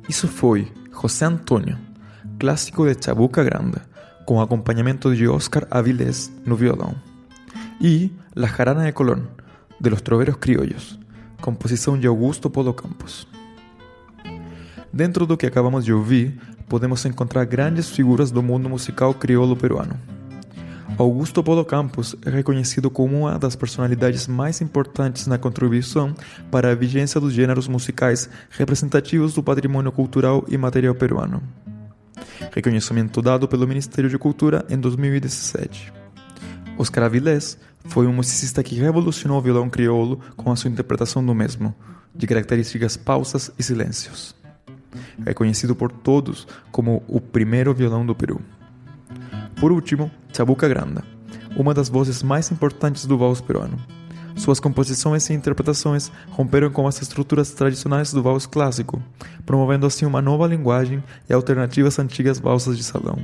Isso 0.07 0.29
foi 0.29 0.71
José 0.93 1.25
Antônio, 1.25 1.79
clássico 2.39 2.85
de 2.85 2.95
Chabuca 3.03 3.43
Grande, 3.43 3.79
com 4.27 4.43
acompanhamento 4.43 5.15
de 5.15 5.27
Oscar 5.27 5.67
Avilés 5.71 6.31
no 6.45 6.55
violão. 6.55 6.95
E 7.81 8.11
La 8.35 8.49
Jarana 8.49 8.83
de 8.83 8.93
Colón, 8.93 9.31
de 9.79 9.89
Los 9.89 10.03
Troveros 10.03 10.37
Criollos, 10.37 10.99
composição 11.41 11.99
de 11.99 12.07
Augusto 12.07 12.49
Polo 12.49 12.73
Campos. 12.73 13.27
Dentro 14.93 15.27
do 15.27 15.37
que 15.37 15.47
acabamos 15.47 15.85
de 15.85 15.93
ouvir, 15.93 16.39
podemos 16.69 17.05
encontrar 17.05 17.45
grandes 17.45 17.89
figuras 17.91 18.31
do 18.31 18.43
mundo 18.43 18.69
musical 18.69 19.15
crioulo 19.15 19.57
peruano. 19.57 19.99
Augusto 20.99 21.43
Polo 21.43 21.65
Campos 21.65 22.15
é 22.27 22.31
reconhecido 22.31 22.91
como 22.91 23.21
uma 23.21 23.39
das 23.39 23.57
personalidades 23.57 24.27
mais 24.27 24.61
importantes 24.61 25.27
na 25.27 25.39
contribuição 25.39 26.15
para 26.51 26.71
a 26.71 26.75
vigência 26.75 27.21
dos 27.21 27.33
gêneros 27.33 27.67
musicais 27.67 28.29
representativos 28.51 29.33
do 29.33 29.43
patrimônio 29.43 29.91
cultural 29.91 30.45
e 30.47 30.59
material 30.59 30.95
peruano. 30.95 31.43
Reconhecimento 32.53 33.23
dado 33.23 33.49
pelo 33.49 33.67
Ministério 33.67 34.11
de 34.11 34.19
Cultura 34.19 34.65
em 34.69 34.77
2017. 34.77 35.93
Oscar 36.77 37.05
Avilés 37.05 37.59
foi 37.85 38.07
um 38.07 38.13
musicista 38.13 38.63
que 38.63 38.75
revolucionou 38.75 39.39
o 39.39 39.43
violão 39.43 39.71
crioulo 39.71 40.21
com 40.37 40.51
a 40.51 40.57
sua 40.57 40.71
interpretação 40.71 41.25
do 41.25 41.35
mesmo, 41.35 41.75
de 42.15 42.27
características 42.27 42.97
pausas 42.97 43.51
e 43.59 43.63
silêncios. 43.63 44.35
É 45.25 45.33
conhecido 45.33 45.75
por 45.75 45.91
todos 45.91 46.47
como 46.71 47.03
o 47.07 47.21
primeiro 47.21 47.73
violão 47.73 48.05
do 48.05 48.15
Peru. 48.15 48.41
Por 49.61 49.73
último, 49.73 50.11
Chabuca 50.33 50.69
Granda, 50.69 51.05
uma 51.57 51.75
das 51.75 51.89
vozes 51.89 52.23
mais 52.23 52.51
importantes 52.51 53.07
do 53.07 53.19
vals 53.19 53.41
peruano. 53.41 53.79
Suas 54.37 54.59
composições 54.59 55.29
e 55.29 55.35
interpretações 55.35 56.11
romperam 56.31 56.71
com 56.71 56.87
as 56.87 57.03
estruturas 57.03 57.51
tradicionais 57.51 58.13
do 58.13 58.23
vals 58.23 58.47
clássico, 58.47 59.03
promovendo 59.45 59.87
assim 59.87 60.07
uma 60.07 60.23
nova 60.23 60.47
linguagem 60.47 61.03
e 61.29 61.33
alternativas 61.33 61.95
às 61.95 62.05
antigas 62.05 62.39
valsas 62.39 62.77
de 62.77 62.85
salão. 62.85 63.19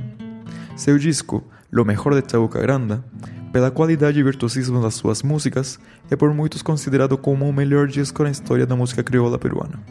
Seu 0.77 0.99
disco, 0.99 1.43
Lo 1.71 1.83
Mejor 1.83 2.13
de 2.13 2.31
Chabuca 2.31 2.61
Granda, 2.61 3.03
pela 3.51 3.71
qualidade 3.71 4.19
e 4.19 4.23
virtuosismo 4.23 4.79
das 4.79 4.93
suas 4.93 5.23
músicas, 5.23 5.79
é 6.07 6.15
por 6.15 6.31
muitos 6.35 6.61
considerado 6.61 7.17
como 7.17 7.49
o 7.49 7.51
melhor 7.51 7.87
disco 7.87 8.21
na 8.21 8.29
história 8.29 8.63
da 8.63 8.75
música 8.75 9.01
crioula 9.01 9.39
peruana. 9.39 9.81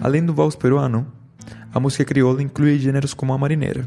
Além 0.00 0.26
do 0.26 0.34
vals 0.34 0.56
peruano, 0.56 1.06
a 1.72 1.78
música 1.78 2.04
crioula 2.04 2.42
inclui 2.42 2.80
gêneros 2.80 3.14
como 3.14 3.32
a 3.32 3.38
marineira. 3.38 3.86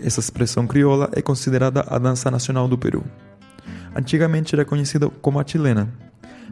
Essa 0.00 0.18
expressão 0.18 0.66
crioula 0.66 1.08
é 1.12 1.22
considerada 1.22 1.84
a 1.86 1.96
dança 1.96 2.28
nacional 2.28 2.66
do 2.66 2.76
Peru. 2.76 3.04
Antigamente 3.94 4.52
era 4.52 4.64
conhecida 4.64 5.08
como 5.08 5.38
a 5.38 5.46
chilena, 5.46 5.88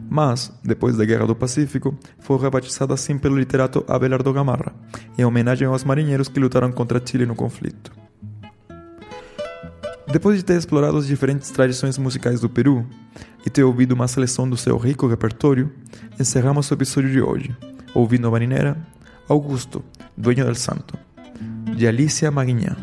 mas, 0.09 0.53
depois 0.63 0.95
da 0.95 1.03
Guerra 1.03 1.27
do 1.27 1.35
Pacífico, 1.35 1.97
foi 2.19 2.39
rebatizada 2.39 2.93
assim 2.93 3.17
pelo 3.17 3.37
literato 3.37 3.83
Abelardo 3.89 4.31
Gamarra, 4.31 4.73
em 5.17 5.25
homenagem 5.25 5.67
aos 5.67 5.83
marinheiros 5.83 6.29
que 6.29 6.39
lutaram 6.39 6.71
contra 6.71 7.01
Chile 7.05 7.25
no 7.25 7.35
conflito. 7.35 8.06
Depois 10.11 10.37
de 10.37 10.43
ter 10.43 10.57
explorado 10.57 10.97
as 10.97 11.05
diferentes 11.05 11.51
tradições 11.51 11.97
musicais 11.97 12.39
do 12.39 12.49
Peru 12.49 12.85
e 13.45 13.49
ter 13.49 13.63
ouvido 13.63 13.91
uma 13.91 14.07
seleção 14.07 14.49
do 14.49 14.55
seu 14.55 14.77
rico 14.77 15.05
repertório, 15.05 15.69
encerramos 16.17 16.71
o 16.71 16.73
episódio 16.73 17.11
de 17.11 17.21
hoje, 17.21 17.55
ouvindo 17.93 18.27
a 18.27 18.31
marinera 18.31 18.77
Augusto, 19.27 19.83
Dueño 20.15 20.45
del 20.45 20.55
Santo, 20.55 20.97
de 21.75 21.85
Alicia 21.85 22.31
Maguinha. 22.31 22.77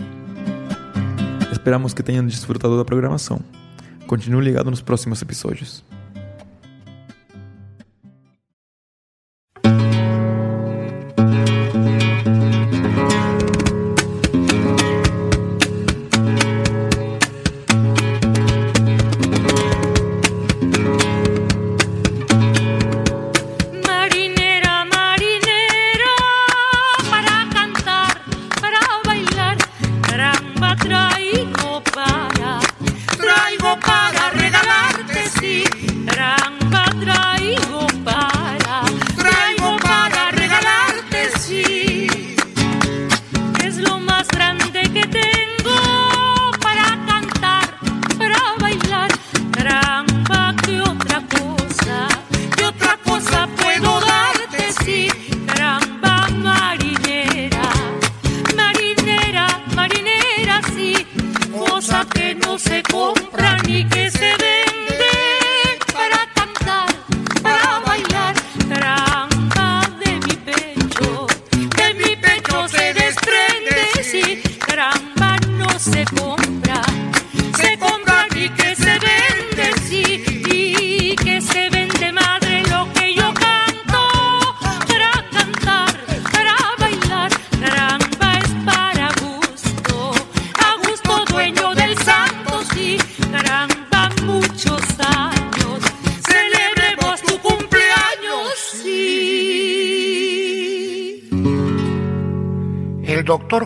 Esperamos 1.51 1.95
que 1.95 2.03
tenham 2.03 2.27
desfrutado 2.27 2.77
da 2.77 2.85
programação. 2.85 3.41
Continue 4.07 4.45
ligado 4.45 4.71
nos 4.71 4.83
próximos 4.83 5.23
episódios. 5.23 5.83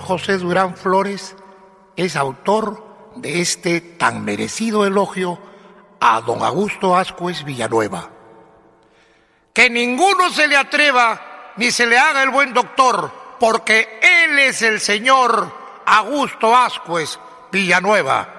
José 0.09 0.39
Durán 0.39 0.75
Flores 0.75 1.37
es 1.95 2.17
autor 2.17 3.13
de 3.17 3.43
este 3.43 3.83
tan 3.83 4.25
merecido 4.25 4.87
elogio 4.87 5.39
a 6.01 6.23
don 6.23 6.43
Augusto 6.43 6.97
Ascuez 6.97 7.45
Villanueva. 7.45 8.09
Que 9.53 9.69
ninguno 9.69 10.31
se 10.31 10.49
le 10.49 10.57
atreva 10.57 11.53
ni 11.57 11.71
se 11.71 11.85
le 11.85 11.99
haga 11.99 12.23
el 12.23 12.31
buen 12.31 12.55
doctor, 12.55 13.13
porque 13.39 14.01
él 14.01 14.39
es 14.39 14.63
el 14.63 14.81
señor 14.81 15.53
Augusto 15.85 16.57
Ascuez 16.57 17.19
Villanueva. 17.53 18.38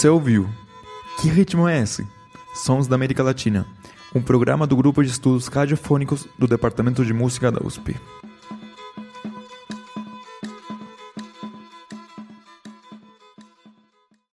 Você 0.00 0.08
ouviu? 0.08 0.48
Que 1.20 1.28
ritmo 1.28 1.68
é 1.68 1.78
esse? 1.78 2.08
Sons 2.54 2.88
da 2.88 2.94
América 2.94 3.22
Latina, 3.22 3.66
um 4.14 4.22
programa 4.22 4.66
do 4.66 4.74
Grupo 4.74 5.04
de 5.04 5.10
Estudos 5.10 5.46
Radiofônicos 5.46 6.26
do 6.38 6.46
Departamento 6.46 7.04
de 7.04 7.12
Música 7.12 7.52
da 7.52 7.62
USP. 7.62 8.00